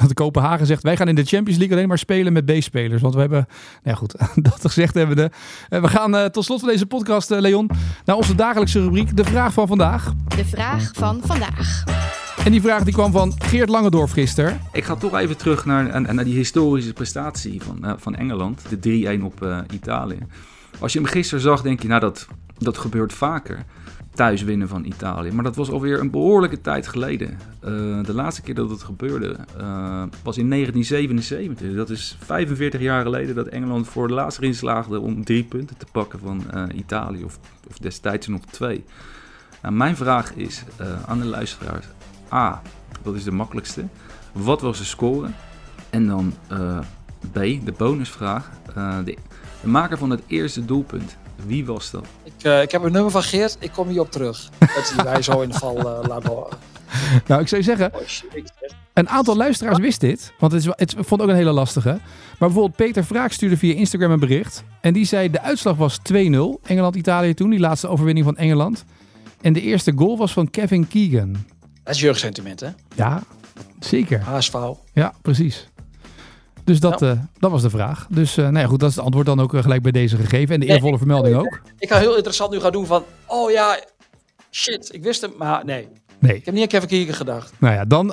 Dat 0.06 0.14
Kopenhagen 0.14 0.66
zegt, 0.66 0.82
wij 0.82 0.96
gaan 0.96 1.08
in 1.08 1.14
de 1.14 1.24
Champions 1.24 1.58
League 1.58 1.76
alleen 1.76 1.88
maar 1.88 1.98
spelen 1.98 2.32
met 2.32 2.44
B-spelers. 2.44 3.02
Want 3.02 3.14
we 3.14 3.20
hebben, 3.20 3.46
nou 3.48 3.80
ja 3.82 3.94
goed, 3.94 4.14
dat 4.50 4.60
gezegd 4.60 4.94
hebben 4.94 5.16
we. 5.16 5.30
Uh, 5.70 5.80
we 5.80 5.88
gaan 5.88 6.14
uh, 6.14 6.24
tot 6.24 6.44
slot 6.44 6.60
van 6.60 6.68
deze 6.68 6.86
podcast, 6.86 7.30
uh, 7.30 7.38
Leon, 7.38 7.70
naar 8.04 8.16
onze 8.16 8.34
dagelijkse 8.34 8.80
rubriek, 8.80 9.16
de 9.16 9.24
vraag 9.24 9.52
van 9.52 9.66
vandaag. 9.66 10.12
De 10.36 10.44
vraag 10.44 10.90
van 10.92 11.20
vandaag. 11.24 11.84
En 12.44 12.50
die 12.50 12.60
vraag 12.60 12.84
die 12.84 12.92
kwam 12.92 13.12
van 13.12 13.34
Geert 13.38 13.68
Langendorf 13.68 14.10
gisteren. 14.10 14.60
Ik 14.72 14.84
ga 14.84 14.96
toch 14.96 15.18
even 15.18 15.36
terug 15.36 15.64
naar, 15.64 16.14
naar 16.14 16.24
die 16.24 16.34
historische 16.34 16.92
prestatie 16.92 17.62
van, 17.62 17.94
van 17.98 18.14
Engeland. 18.14 18.62
De 18.80 19.18
3-1 19.18 19.22
op 19.24 19.64
Italië. 19.72 20.18
Als 20.78 20.92
je 20.92 20.98
hem 20.98 21.08
gisteren 21.08 21.42
zag, 21.42 21.62
denk 21.62 21.82
je, 21.82 21.88
nou 21.88 22.00
dat, 22.00 22.26
dat 22.58 22.78
gebeurt 22.78 23.12
vaker 23.12 23.64
thuis 24.20 24.42
winnen 24.42 24.68
van 24.68 24.84
Italië. 24.84 25.30
Maar 25.30 25.44
dat 25.44 25.56
was 25.56 25.70
alweer 25.70 26.00
een 26.00 26.10
behoorlijke 26.10 26.60
tijd 26.60 26.86
geleden. 26.88 27.28
Uh, 27.28 28.04
de 28.04 28.14
laatste 28.14 28.42
keer 28.42 28.54
dat 28.54 28.70
het 28.70 28.82
gebeurde 28.82 29.36
uh, 29.60 30.02
was 30.22 30.38
in 30.38 30.50
1977. 30.50 31.74
Dat 31.74 31.90
is 31.90 32.16
45 32.24 32.80
jaar 32.80 33.02
geleden 33.02 33.34
dat 33.34 33.46
Engeland 33.46 33.88
voor 33.88 34.08
de 34.08 34.14
laatste 34.14 34.42
erin 34.42 34.54
slaagde 34.54 35.00
om 35.00 35.24
drie 35.24 35.44
punten 35.44 35.76
te 35.76 35.86
pakken 35.92 36.18
van 36.18 36.44
uh, 36.54 36.64
Italië. 36.74 37.24
Of, 37.24 37.38
of, 37.68 37.78
destijds 37.78 38.26
nog 38.26 38.40
twee. 38.50 38.84
Nou, 39.62 39.74
mijn 39.74 39.96
vraag 39.96 40.34
is 40.34 40.64
aan 41.06 41.18
de 41.18 41.26
luisteraars. 41.26 41.86
A, 42.32 42.62
dat 43.02 43.14
is 43.14 43.24
de 43.24 43.32
makkelijkste. 43.32 43.84
Wat 44.32 44.60
was 44.60 44.78
de 44.78 44.84
score? 44.84 45.28
En 45.90 46.06
dan 46.06 46.34
B, 47.32 47.34
de 47.34 47.74
bonusvraag. 47.76 48.50
De, 49.04 49.16
de 49.62 49.68
maker 49.68 49.98
van 49.98 50.10
het 50.10 50.22
eerste 50.26 50.64
doelpunt. 50.64 51.16
Wie 51.46 51.66
was 51.66 51.90
dat? 51.90 52.04
Ik, 52.24 52.44
uh, 52.44 52.62
ik 52.62 52.70
heb 52.70 52.82
een 52.82 52.92
nummer 52.92 53.10
van 53.10 53.22
Geert, 53.22 53.56
ik 53.60 53.70
kom 53.72 53.88
hierop 53.88 54.10
terug. 54.10 54.48
Dat 54.58 54.92
die 54.94 55.04
wij 55.04 55.22
zo 55.22 55.40
in 55.40 55.48
de 55.48 55.58
val 55.58 55.78
uh, 55.78 56.08
laten 56.08 56.28
horen. 56.28 56.56
Nou, 57.26 57.40
ik 57.40 57.48
zou 57.48 57.60
je 57.60 57.66
zeggen, 57.66 57.92
een 58.92 59.08
aantal 59.08 59.36
luisteraars 59.36 59.78
wist 59.78 60.00
dit. 60.00 60.32
Want 60.38 60.52
het, 60.52 60.66
is, 60.66 60.72
het 60.76 60.94
vond 60.98 61.22
ook 61.22 61.28
een 61.28 61.34
hele 61.34 61.50
lastige. 61.52 61.88
Maar 61.88 62.48
bijvoorbeeld 62.48 62.76
Peter 62.76 63.04
Vraak 63.04 63.32
stuurde 63.32 63.56
via 63.56 63.74
Instagram 63.74 64.10
een 64.10 64.20
bericht. 64.20 64.64
En 64.80 64.92
die 64.92 65.04
zei, 65.04 65.30
de 65.30 65.40
uitslag 65.40 65.76
was 65.76 65.98
2-0. 65.98 66.14
Engeland-Italië 66.62 67.34
toen, 67.34 67.50
die 67.50 67.58
laatste 67.58 67.88
overwinning 67.88 68.26
van 68.26 68.36
Engeland. 68.36 68.84
En 69.40 69.52
de 69.52 69.60
eerste 69.60 69.92
goal 69.96 70.16
was 70.16 70.32
van 70.32 70.50
Kevin 70.50 70.88
Keegan. 70.88 71.32
Dat 71.82 71.94
is 71.94 72.00
jeugdsentiment, 72.00 72.60
hè? 72.60 72.68
Ja, 72.94 73.22
zeker. 73.80 74.20
HSV. 74.20 74.54
Ja, 74.92 75.14
precies. 75.22 75.68
Dus 76.70 76.80
dat, 76.80 77.00
ja. 77.00 77.10
uh, 77.10 77.18
dat 77.38 77.50
was 77.50 77.62
de 77.62 77.70
vraag. 77.70 78.06
Dus 78.10 78.36
uh, 78.36 78.44
nou 78.44 78.58
ja, 78.58 78.66
goed, 78.66 78.80
dat 78.80 78.90
is 78.90 78.94
het 78.94 79.04
antwoord 79.04 79.26
dan 79.26 79.40
ook 79.40 79.54
uh, 79.54 79.62
gelijk 79.62 79.82
bij 79.82 79.92
deze 79.92 80.16
gegeven. 80.16 80.54
En 80.54 80.60
de 80.60 80.66
eervolle 80.66 80.90
nee, 80.90 80.98
vermelding 80.98 81.34
ik, 81.34 81.40
ook. 81.40 81.60
Ik 81.78 81.90
ga 81.90 81.98
heel 81.98 82.14
interessant 82.16 82.50
nu 82.50 82.60
gaan 82.60 82.72
doen 82.72 82.86
van, 82.86 83.04
oh 83.26 83.50
ja, 83.50 83.78
shit, 84.50 84.94
ik 84.94 85.02
wist 85.02 85.20
hem, 85.20 85.32
maar 85.38 85.64
nee. 85.64 85.88
Nee. 86.18 86.36
Ik 86.36 86.44
heb 86.44 86.54
niet 86.54 86.62
aan 86.62 86.68
Kevin 86.68 86.88
Keegan 86.88 87.14
gedacht. 87.14 87.52
Nou 87.58 87.74
ja, 87.74 87.84
dan 87.84 88.06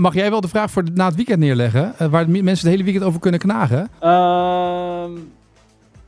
mag 0.00 0.14
jij 0.14 0.30
wel 0.30 0.40
de 0.40 0.48
vraag 0.48 0.70
voor 0.70 0.84
na 0.94 1.06
het 1.06 1.14
weekend 1.14 1.38
neerleggen. 1.38 1.94
waar 2.10 2.30
mensen 2.30 2.50
het 2.50 2.62
hele 2.62 2.82
weekend 2.82 3.04
over 3.04 3.20
kunnen 3.20 3.40
knagen. 3.40 3.88
Ehm, 4.00 5.12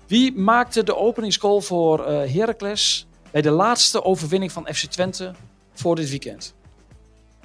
wie 0.07 0.39
maakte 0.39 0.83
de 0.83 0.97
openingsgoal 0.97 1.61
voor 1.61 2.07
Heracles 2.09 3.07
bij 3.31 3.43
de 3.43 3.51
laatste 3.51 4.05
overwinning 4.05 4.53
van 4.53 4.69
FC 4.73 4.85
Twente 4.85 5.33
voor 5.75 5.97
dit 5.97 6.11
weekend? 6.11 6.55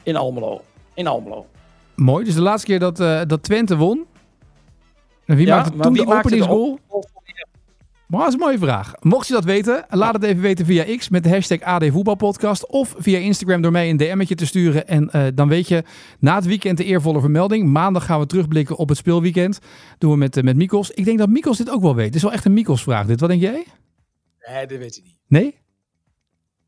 In 0.04 0.16
Almelo. 0.16 0.62
In 0.94 1.08
Almelo. 1.08 1.46
Mooi. 1.96 2.26
Dus 2.26 2.34
de 2.34 2.42
laatste 2.42 2.68
keer 2.68 2.80
dat, 2.80 3.00
eh, 3.00 3.22
dat 3.28 3.44
Twente 3.44 3.76
won. 3.76 4.06
En 5.26 5.36
wie 5.36 5.46
Ja, 5.46 5.56
maakte 5.56 5.78
toen 5.80 5.94
wie 5.94 6.06
de 6.06 6.14
openingsgoal? 6.14 6.80
Maar 8.08 8.20
dat 8.20 8.28
is 8.28 8.34
een 8.34 8.40
mooie 8.40 8.58
vraag. 8.58 8.94
Mocht 9.00 9.28
je 9.28 9.34
dat 9.34 9.44
weten, 9.44 9.86
laat 9.90 10.14
het 10.14 10.24
even 10.24 10.42
weten 10.42 10.66
via 10.66 10.98
X 10.98 11.10
met 11.10 11.24
de 11.24 11.30
hashtag 11.30 11.62
AD 11.62 11.86
Voetbalpodcast. 11.90 12.68
Of 12.68 12.96
via 12.98 13.18
Instagram 13.18 13.62
door 13.62 13.72
mij 13.72 13.90
een 13.90 13.98
DM'tje 13.98 14.36
te 14.36 14.46
sturen. 14.46 14.88
En 14.88 15.10
eh, 15.10 15.28
dan 15.34 15.48
weet 15.48 15.68
je, 15.68 15.84
na 16.20 16.36
het 16.36 16.46
weekend 16.46 16.78
de 16.78 16.84
eervolle 16.84 17.20
vermelding. 17.20 17.68
Maandag 17.68 18.06
gaan 18.06 18.20
we 18.20 18.26
terugblikken 18.26 18.76
op 18.76 18.90
het 18.90 18.98
speelweekend. 18.98 19.60
Doen 19.98 20.12
we 20.12 20.18
met, 20.18 20.38
eh, 20.38 20.44
met 20.44 20.56
Mikos. 20.56 20.92
Ik 20.92 21.06
denk 21.06 21.18
dat 21.18 21.30
Mikos 21.30 21.58
dit 21.58 21.70
ook 21.70 21.82
wel 21.82 21.96
weet. 21.96 22.06
Het 22.06 22.16
is 22.16 22.22
wel 22.22 22.32
echt 22.32 22.46
een 22.46 22.54
Mikos 22.54 22.84
vraag 22.84 23.06
dit. 23.06 23.20
Wat 23.20 23.30
denk 23.30 23.42
jij? 23.42 23.66
Nee, 24.48 24.68
dat 24.68 24.78
weet 24.78 24.96
hij 24.96 25.04
niet. 25.06 25.18
Nee? 25.28 25.58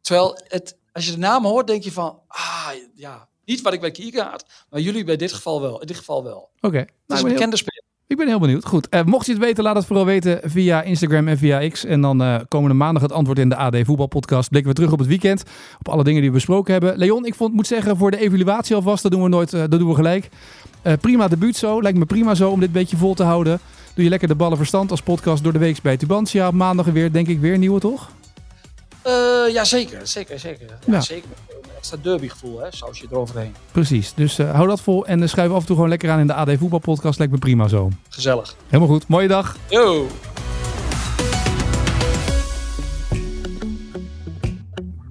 Terwijl, 0.01 0.39
het, 0.47 0.77
als 0.91 1.05
je 1.05 1.11
de 1.11 1.17
naam 1.17 1.45
hoort, 1.45 1.67
denk 1.67 1.83
je 1.83 1.91
van, 1.91 2.19
ah, 2.27 2.67
ja, 2.95 3.27
niet 3.45 3.61
wat 3.61 3.73
ik 3.73 3.79
bij 3.81 3.91
Kieken 3.91 4.25
had, 4.25 4.45
maar 4.69 4.79
jullie 4.79 5.03
bij 5.03 5.15
dit 5.15 5.33
geval 5.33 5.61
wel. 5.61 5.81
In 5.81 5.87
dit 5.87 5.97
geval 5.97 6.23
wel. 6.23 6.49
Oké. 6.61 6.77
Het 6.77 6.87
Nou, 6.87 6.87
ik 6.87 6.87
is 7.07 7.07
een 7.07 7.07
ben 7.07 7.17
heel- 7.17 7.33
bekende 7.33 7.57
speler. 7.57 7.76
Ik 8.07 8.17
ben 8.17 8.27
heel 8.27 8.39
benieuwd. 8.39 8.65
Goed, 8.65 8.89
eh, 8.89 9.03
mocht 9.03 9.25
je 9.25 9.31
het 9.31 9.41
weten, 9.41 9.63
laat 9.63 9.75
het 9.75 9.85
vooral 9.85 10.05
weten 10.05 10.39
via 10.43 10.81
Instagram 10.81 11.27
en 11.27 11.37
via 11.37 11.69
X. 11.69 11.85
En 11.85 12.01
dan 12.01 12.21
eh, 12.21 12.35
komende 12.47 12.75
maandag 12.75 13.01
het 13.01 13.11
antwoord 13.11 13.39
in 13.39 13.49
de 13.49 13.55
AD 13.55 13.75
Voetbalpodcast. 13.83 14.49
Blikken 14.49 14.71
we 14.71 14.77
terug 14.77 14.91
op 14.91 14.99
het 14.99 15.07
weekend, 15.07 15.43
op 15.79 15.89
alle 15.89 16.03
dingen 16.03 16.21
die 16.21 16.29
we 16.29 16.35
besproken 16.35 16.71
hebben. 16.71 16.97
Leon, 16.97 17.25
ik 17.25 17.35
vond, 17.35 17.53
moet 17.53 17.67
zeggen, 17.67 17.97
voor 17.97 18.11
de 18.11 18.17
evaluatie 18.17 18.75
alvast, 18.75 19.03
dat 19.03 19.11
doen 19.11 19.23
we 19.23 19.29
nooit, 19.29 19.53
eh, 19.53 19.59
dat 19.59 19.79
doen 19.79 19.89
we 19.89 19.95
gelijk. 19.95 20.29
Prima 21.01 21.27
debuut 21.27 21.55
zo, 21.55 21.81
lijkt 21.81 21.97
me 21.97 22.05
prima 22.05 22.35
zo 22.35 22.49
om 22.49 22.59
dit 22.59 22.71
beetje 22.71 22.97
vol 22.97 23.13
te 23.13 23.23
houden. 23.23 23.59
Doe 23.93 24.03
je 24.03 24.09
lekker 24.09 24.27
de 24.27 24.35
ballen 24.35 24.57
verstand 24.57 24.91
als 24.91 25.01
podcast 25.01 25.43
door 25.43 25.53
de 25.53 25.59
week 25.59 25.81
bij 25.81 25.97
Tubantia. 25.97 26.51
Maandag 26.51 26.85
weer, 26.85 27.11
denk 27.11 27.27
ik, 27.27 27.39
weer 27.39 27.57
nieuwe, 27.57 27.79
toch? 27.79 28.09
Eh, 29.07 29.53
ja, 29.53 29.63
zeker. 29.63 30.07
Zeker, 30.07 30.39
zeker. 30.39 30.65
Ja, 30.69 30.93
Ja. 30.93 31.01
zeker. 31.01 31.29
Een 31.49 31.69
extra 31.77 31.97
derbygevoel, 32.01 32.59
hè, 32.59 32.67
saus 32.69 32.99
je 32.99 33.07
eroverheen. 33.11 33.55
Precies, 33.71 34.13
dus 34.13 34.39
eh, 34.39 34.51
hou 34.55 34.67
dat 34.67 34.81
vol 34.81 35.05
en 35.05 35.21
uh, 35.21 35.27
schuif 35.27 35.51
af 35.51 35.59
en 35.59 35.65
toe 35.65 35.75
gewoon 35.75 35.89
lekker 35.89 36.09
aan 36.09 36.19
in 36.19 36.27
de 36.27 36.33
AD 36.33 36.49
Voetbalpodcast. 36.57 37.17
Lijkt 37.17 37.33
me 37.33 37.39
prima 37.39 37.67
zo. 37.67 37.89
Gezellig. 38.09 38.55
Helemaal 38.67 38.87
goed, 38.95 39.07
mooie 39.07 39.27
dag. 39.27 39.57
Yo! 39.69 40.07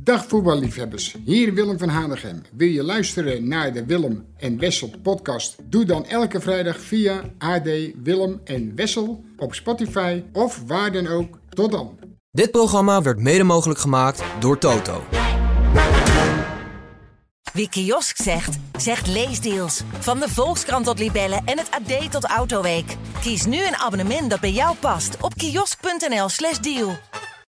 Dag 0.03 0.27
voetballiefhebbers, 0.27 1.17
hier 1.25 1.55
Willem 1.55 1.79
van 1.79 1.89
Hanegem. 1.89 2.43
Wil 2.57 2.69
je 2.69 2.83
luisteren 2.83 3.49
naar 3.49 3.73
de 3.73 3.85
Willem 3.87 4.25
en 4.37 4.59
Wessel 4.59 4.91
podcast? 5.03 5.57
Doe 5.69 5.85
dan 5.85 6.05
elke 6.07 6.41
vrijdag 6.41 6.81
via 6.81 7.21
AD 7.39 7.69
Willem 8.03 8.41
en 8.45 8.73
Wessel 8.75 9.25
op 9.39 9.55
Spotify 9.55 10.23
of 10.33 10.63
waar 10.67 10.93
dan 10.93 11.07
ook. 11.07 11.39
Tot 11.49 11.73
dan. 11.73 11.99
Dit 12.37 12.51
programma 12.51 13.03
werd 13.03 13.18
mede 13.18 13.44
mogelijk 13.44 13.81
gemaakt 13.81 14.22
door 14.38 14.59
Toto. 14.59 15.05
Wie 17.53 17.68
kiosk 17.68 18.16
zegt, 18.16 18.59
zegt 18.79 19.07
leesdeals. 19.07 19.83
Van 19.99 20.18
de 20.18 20.29
Volkskrant 20.29 20.85
tot 20.85 20.99
Libellen 20.99 21.42
en 21.44 21.59
het 21.59 21.70
AD 21.70 22.11
tot 22.12 22.25
Autoweek. 22.25 22.96
Kies 23.20 23.46
nu 23.46 23.66
een 23.66 23.77
abonnement 23.77 24.31
dat 24.31 24.40
bij 24.40 24.53
jou 24.53 24.77
past 24.77 25.16
op 25.20 25.35
kiosk.nl/slash 25.35 26.59
deal. 26.59 26.96